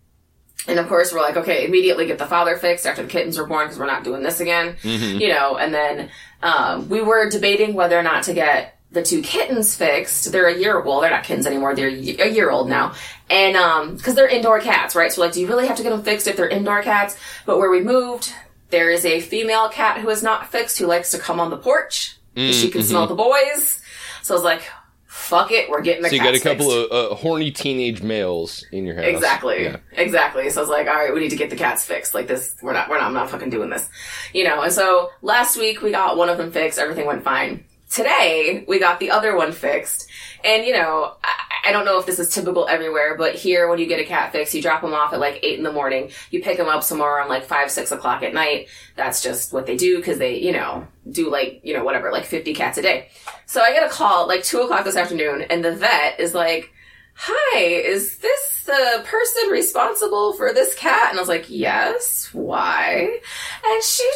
[0.68, 3.46] And of course, we're like, okay, immediately get the father fixed after the kittens were
[3.46, 4.74] born because we're not doing this again.
[4.82, 5.20] Mhm.
[5.20, 6.10] You know, and then
[6.42, 10.32] um, we were debating whether or not to get the two kittens fixed.
[10.32, 11.74] They're a year well, they're not kittens anymore.
[11.76, 11.92] They're a
[12.28, 12.94] year old now,
[13.30, 15.12] and um, because they're indoor cats, right?
[15.12, 17.16] So like, do you really have to get them fixed if they're indoor cats?
[17.44, 18.32] But where we moved,
[18.70, 21.56] there is a female cat who is not fixed who likes to come on the
[21.58, 22.16] porch.
[22.34, 23.80] 'cause she can Mm, smell the boys.
[24.22, 24.62] So I was like,
[25.06, 26.92] fuck it, we're getting the So you got a couple fixed.
[26.92, 29.06] of uh, horny teenage males in your house.
[29.06, 29.62] Exactly.
[29.64, 29.76] Yeah.
[29.92, 30.50] Exactly.
[30.50, 32.12] So I was like, all right, we need to get the cats fixed.
[32.14, 33.88] Like this, we're not, we're not, I'm not fucking doing this.
[34.34, 36.78] You know, and so last week we got one of them fixed.
[36.78, 37.64] Everything went fine.
[37.96, 40.06] Today we got the other one fixed.
[40.44, 43.78] And you know, I, I don't know if this is typical everywhere, but here when
[43.78, 46.10] you get a cat fixed, you drop them off at like eight in the morning.
[46.30, 48.68] You pick them up somewhere around like five, six o'clock at night.
[48.96, 52.26] That's just what they do because they, you know, do like, you know, whatever, like
[52.26, 53.08] 50 cats a day.
[53.46, 56.70] So I get a call like two o'clock this afternoon and the vet is like,
[57.14, 61.08] hi, is this the person responsible for this cat?
[61.08, 63.20] And I was like, yes, why?
[63.64, 64.06] And she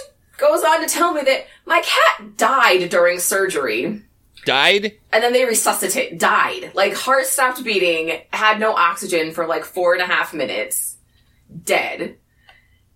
[0.40, 4.02] goes on to tell me that my cat died during surgery.
[4.44, 4.98] Died?
[5.12, 6.72] And then they resuscitate, died.
[6.74, 10.96] Like heart stopped beating, had no oxygen for like four and a half minutes,
[11.64, 12.00] dead.
[12.00, 12.16] And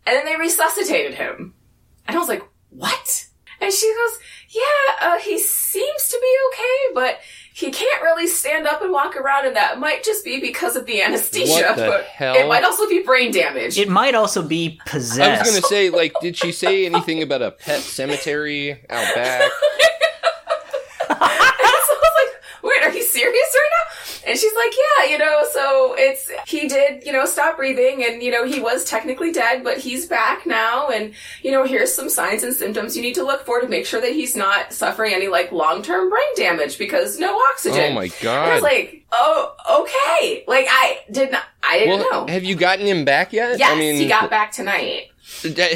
[0.04, 1.54] then they resuscitated him.
[2.08, 3.28] And I was like, what?
[3.60, 4.18] And she goes,
[4.50, 7.20] yeah, uh, he seems to be okay, but
[7.56, 10.86] he can't really stand up and walk around, and that might just be because of
[10.86, 11.52] the anesthesia.
[11.52, 12.34] What the but hell?
[12.34, 13.78] It might also be brain damage.
[13.78, 15.20] It might also be possessed.
[15.20, 15.52] I possessed.
[15.52, 19.42] was gonna say, like, did she say anything about a pet cemetery out back?
[21.06, 24.30] so I was like, wait, are you serious right now?
[24.30, 28.22] And she's like, yeah, you know, so it's, he did, you know, stop breathing and,
[28.22, 30.88] you know, he was technically dead, but he's back now.
[30.88, 33.86] And, you know, here's some signs and symptoms you need to look for to make
[33.86, 37.92] sure that he's not suffering any like long-term brain damage because no oxygen.
[37.92, 40.44] Oh my And I was like, oh, okay.
[40.46, 42.32] Like I did not, I didn't well, know.
[42.32, 43.58] have you gotten him back yet?
[43.58, 45.10] Yes, I mean, he got back tonight.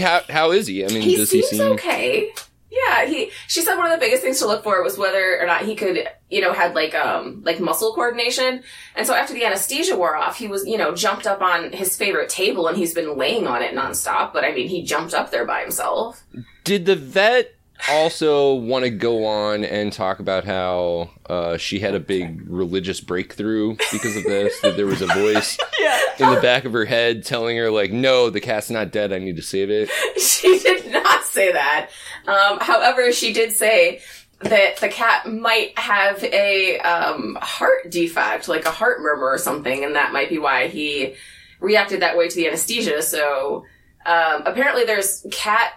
[0.00, 0.84] How how is he?
[0.84, 2.32] I mean, he does seems he seem okay.
[2.70, 3.30] Yeah, he.
[3.46, 5.74] She said one of the biggest things to look for was whether or not he
[5.74, 8.62] could, you know, had like um like muscle coordination.
[8.94, 11.96] And so after the anesthesia wore off, he was, you know, jumped up on his
[11.96, 14.32] favorite table and he's been laying on it nonstop.
[14.32, 16.24] But I mean, he jumped up there by himself.
[16.64, 17.57] Did the vet
[17.88, 23.00] also want to go on and talk about how uh, she had a big religious
[23.00, 24.60] breakthrough because of this?
[24.60, 25.58] that there was a voice
[26.18, 29.12] in the back of her head telling her, like, no, the cat's not dead.
[29.12, 29.90] I need to save it.
[30.20, 31.90] she did not say that.
[32.26, 34.00] Um, however, she did say
[34.40, 39.84] that the cat might have a um, heart defect, like a heart murmur or something,
[39.84, 41.14] and that might be why he
[41.60, 43.02] reacted that way to the anesthesia.
[43.02, 43.64] So
[44.06, 45.72] um, apparently, there's cat.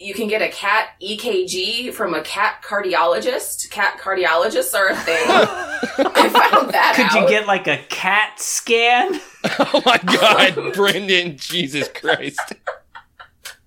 [0.00, 3.68] You can get a cat EKG from a cat cardiologist.
[3.70, 5.24] Cat cardiologists are a thing.
[5.28, 7.22] I found that Could out.
[7.22, 9.20] you get like a cat scan?
[9.72, 12.40] Oh my god, Brendan, Jesus Christ.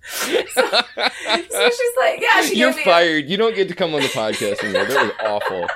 [0.06, 0.56] so she's
[1.98, 2.84] like, yeah, she You're gave me.
[2.84, 3.28] fired.
[3.28, 4.84] You don't get to come on the podcast anymore.
[4.86, 5.66] That was awful.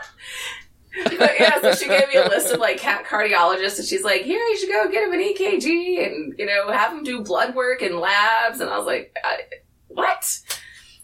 [1.18, 4.22] But yeah, so she gave me a list of like cat cardiologists, and she's like,
[4.22, 7.54] "Here, you should go get him an EKG, and you know, have him do blood
[7.54, 9.38] work and labs." And I was like, I,
[9.98, 10.40] "What?"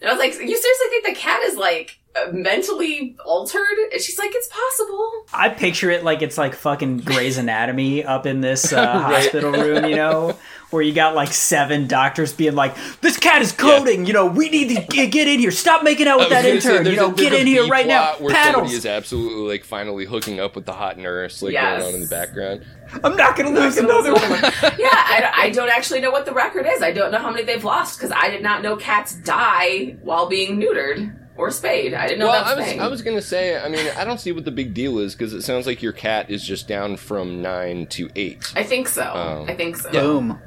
[0.00, 3.78] And I was like, you seriously think the cat is like uh, mentally altered?
[3.92, 5.24] And she's like, it's possible.
[5.32, 8.76] I picture it like it's like fucking Grey's Anatomy up in this uh,
[9.06, 9.14] Right.
[9.22, 10.36] hospital room, you know,
[10.74, 14.26] where you got like seven doctors being like, "This cat is coding," you know.
[14.26, 15.50] We need to get, get in here.
[15.50, 16.86] Stop making out with that gonna say, intern.
[16.92, 18.04] You know, a- get a in here right now.
[18.08, 18.54] plot Where Paddles.
[18.54, 21.80] somebody is absolutely like finally hooking up with the hot nurse, like Yes.
[21.80, 22.64] going on in the background.
[23.02, 24.22] I'm not gonna lose another one.
[24.78, 26.82] yeah, I, I don't actually know what the record is.
[26.82, 30.26] I don't know how many they've lost because I did not know cats die while
[30.28, 31.94] being neutered or spayed.
[31.94, 32.80] I didn't know well, that I was, was a thing.
[32.80, 35.32] I was gonna say, I mean, I don't see what the big deal is because
[35.32, 38.52] it sounds like your cat is just down from nine to eight.
[38.54, 39.02] I think so.
[39.12, 39.90] Um, I think so.
[39.90, 40.38] Boom.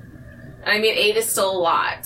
[0.67, 2.05] And I mean, eight is still a lot,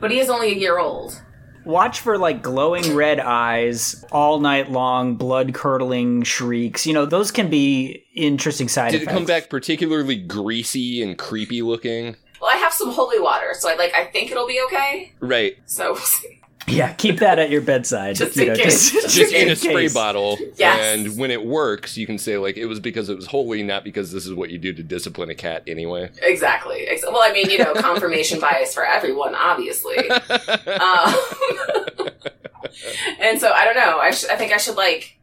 [0.00, 1.20] but he is only a year old.
[1.66, 6.86] Watch for like glowing red eyes all night long, blood curdling shrieks.
[6.86, 9.00] You know, those can be interesting side effects.
[9.00, 9.18] Did it effects.
[9.18, 12.16] come back particularly greasy and creepy looking?
[12.40, 13.92] Well, I have some holy water, so I like.
[13.94, 15.12] I think it'll be okay.
[15.20, 15.58] Right.
[15.66, 16.35] So we'll see.
[16.68, 18.16] Yeah, keep that at your bedside.
[18.16, 18.90] Just you in know, case.
[18.90, 19.60] Just, Just in a case.
[19.62, 20.36] spray bottle.
[20.56, 20.80] Yes.
[20.80, 23.84] And when it works, you can say like it was because it was holy, not
[23.84, 26.10] because this is what you do to discipline a cat anyway.
[26.22, 26.88] Exactly.
[26.88, 29.96] Ex- Well, I mean, you know, confirmation bias for everyone, obviously.
[30.66, 31.14] Um,
[33.20, 33.98] and so I don't know.
[33.98, 35.18] I, sh- I think I should like.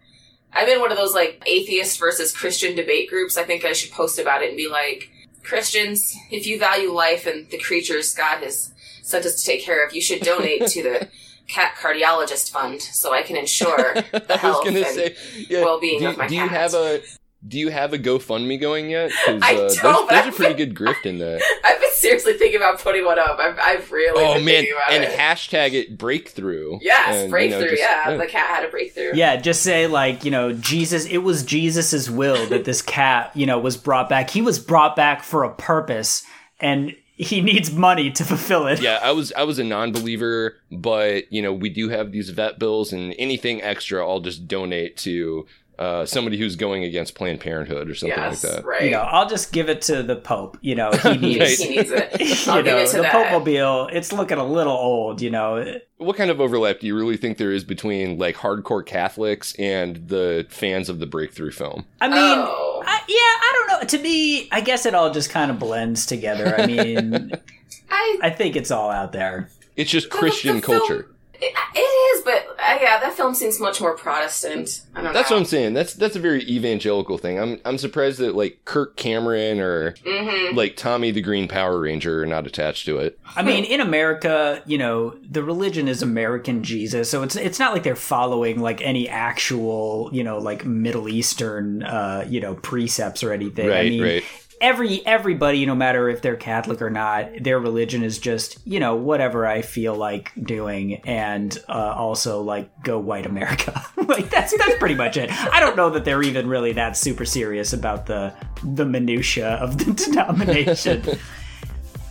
[0.54, 3.38] I'm in one of those like atheist versus Christian debate groups.
[3.38, 5.10] I think I should post about it and be like,
[5.44, 8.72] Christians, if you value life and the creatures God has
[9.02, 11.08] sent us to take care of, you should donate to the
[11.48, 15.16] cat cardiologist fund so I can ensure the health and say,
[15.50, 16.44] yeah, well-being do, of my do cat.
[16.44, 17.02] you have a
[17.46, 19.12] do you have a GoFundMe going yet?
[19.28, 21.42] I uh, there's, don't, but there's a I've pretty good grift in that.
[21.66, 23.38] I've been seriously thinking about putting one up.
[23.38, 25.20] I've, I've really oh been man, thinking about and it.
[25.20, 26.80] hashtag it breakthrough.
[26.82, 27.70] Yes, And, you know, breakthrough.
[27.72, 29.12] just- yeah, the cat had a breakthrough.
[29.16, 33.46] Yeah, just say like, you know, Jesus, it was Jesus's will that this cat, you
[33.46, 34.30] know, was brought back.
[34.30, 36.24] He was brought back for a purpose
[36.62, 38.82] and he needs money to fulfill it.
[38.82, 42.60] Yeah, I was I was a non-believer, but you know we do have these vet
[42.60, 45.46] bills, and anything extra, I'll just donate to
[45.80, 48.64] uh, somebody who's going against Planned Parenthood or something Yes, like that.
[48.66, 48.84] right.
[48.84, 50.56] You know, I'll just give it to the Pope.
[50.62, 51.58] You know, he needs, Right.
[51.58, 52.22] He needs it.
[52.22, 53.12] you I'll give know, it to the that.
[53.12, 53.90] Pope-mobile.
[53.92, 55.20] It's looking a little old.
[55.20, 58.86] You know, What kind of overlap do you really think there is between like hardcore
[58.86, 61.86] Catholics and the fans of the Breakthrough film?
[62.02, 62.84] I mean, Oh.
[62.86, 63.43] I, yeah, I don't know.
[63.88, 66.56] To me, I guess it all just kind of blends together.
[66.58, 67.32] I mean,
[67.90, 69.50] I, I think it's all out there.
[69.76, 71.08] It's just the Christian film- culture.
[71.44, 74.82] It, it is, but uh, yeah, that film seems much more Protestant.
[74.96, 75.36] I don't That's know.
[75.38, 75.74] what I'm saying.
[75.74, 77.40] That's that's a very evangelical thing.
[77.40, 80.56] I'm I'm surprised that like Kirk Cameron or Mhm.
[80.56, 83.18] like Tommy the Green Power Ranger are not attached to it.
[83.36, 87.74] I mean, in America, you know, the religion is American Jesus, so it's it's not
[87.74, 93.24] like they're following like any actual, you know, like Middle Eastern, uh, you know, precepts
[93.24, 93.66] or anything.
[93.68, 94.24] I Right, mean, right.
[94.64, 98.96] Every everybody, no matter if they're Catholic or not, their religion is just you know
[98.96, 103.86] whatever I feel like doing, and uh, also like go white America.
[104.08, 105.30] like that's that's pretty much it.
[105.32, 108.34] I don't know that they're even really that super serious about the
[108.64, 111.04] the minutia of the denomination.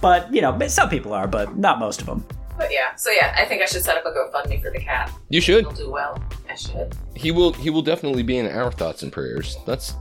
[0.00, 2.24] But you know, some people are, but not most of them.
[2.58, 5.10] But yeah, so yeah, I think I should set up a GoFundMe for the cat.
[5.30, 5.60] You should.
[5.60, 6.22] It'll do well.
[6.48, 6.94] I should.
[7.16, 9.56] He will he will definitely be in our thoughts and prayers.
[9.66, 9.94] That's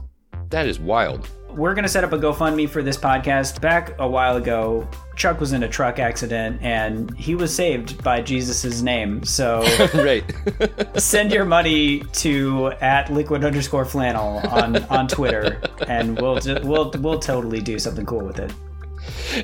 [0.50, 1.28] that is wild.
[1.54, 3.60] We're gonna set up a GoFundMe for this podcast.
[3.60, 8.22] Back a while ago, Chuck was in a truck accident and he was saved by
[8.22, 9.22] Jesus' name.
[9.24, 9.62] So
[9.94, 10.24] right.
[11.00, 17.18] send your money to at liquid underscore flannel on on Twitter, and we'll we'll we'll
[17.18, 18.52] totally do something cool with it.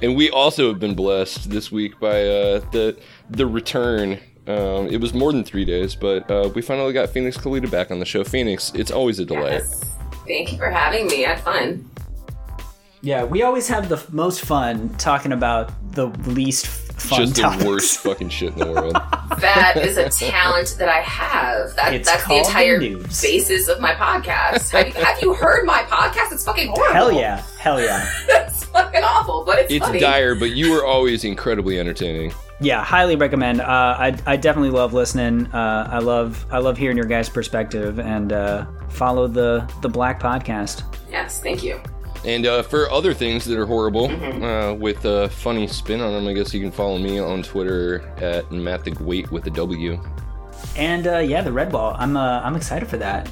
[0.03, 2.99] and we also have been blessed this week by uh, the
[3.29, 4.19] the return.
[4.47, 7.91] Um, it was more than three days, but uh, we finally got Phoenix Calida back
[7.91, 8.25] on the show.
[8.25, 9.61] Phoenix, it's always a delight.
[9.61, 9.85] Yes.
[10.27, 11.27] Thank you for having me.
[11.27, 11.91] I had fun.
[13.01, 17.65] Yeah, we always have the f- most fun talking about the least fun Just the
[17.67, 18.97] worst fucking shit in the world.
[19.39, 21.77] That is a talent that I have.
[21.77, 24.71] That, It's that's the called the entire basis of my podcast.
[24.73, 26.33] Have you, have you heard my podcast?
[26.33, 26.93] It's fucking horrible.
[26.93, 28.11] Hell yeah, hell yeah.
[28.29, 30.01] it's fucking awful, but it's, It's funny.
[30.01, 32.33] dire, but you were always incredibly entertaining.
[32.61, 33.65] yeah highly recommend uh,
[33.97, 38.33] I, I definitely love listening uh, i love i love hearing your guys perspective and
[38.33, 41.81] uh, follow the the black podcast Yes, thank you.
[42.25, 44.07] And uh, for other things that are horrible,
[44.45, 48.01] uh, with a funny spin on them, I guess you can follow me on Twitter
[48.21, 50.01] at Matt the Wait with a W.
[50.77, 53.31] and uh, yeah the Redwall i'm uh, i'm excited for that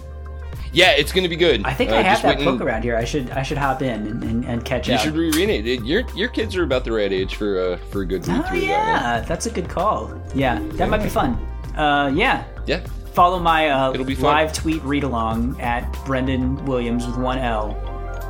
[0.73, 1.65] Yeah, it's gonna be good.
[1.65, 3.83] i think Uh, i have that book and- around here i should i should hop
[3.83, 5.67] in and, and, and catch You up You should reread it.
[5.67, 8.41] It- Your your kids are about the right age for uh, for a good read
[8.45, 11.33] oh through that yeah that's a good call yeah that might be fun
[11.77, 12.45] uh, yeah.
[12.67, 12.81] Yeah.
[13.13, 17.75] follow my uh, live tweet read along at brendan williams with one l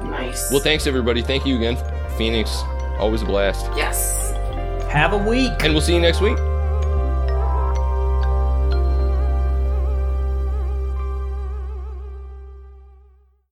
[0.02, 0.50] Nice.
[0.50, 1.22] Well, thanks everybody.
[1.22, 1.76] Thank you again,
[2.16, 2.62] Phoenix.
[2.98, 3.66] Always a blast.
[3.76, 4.32] yes.
[4.90, 6.38] have a week And we'll see you next week.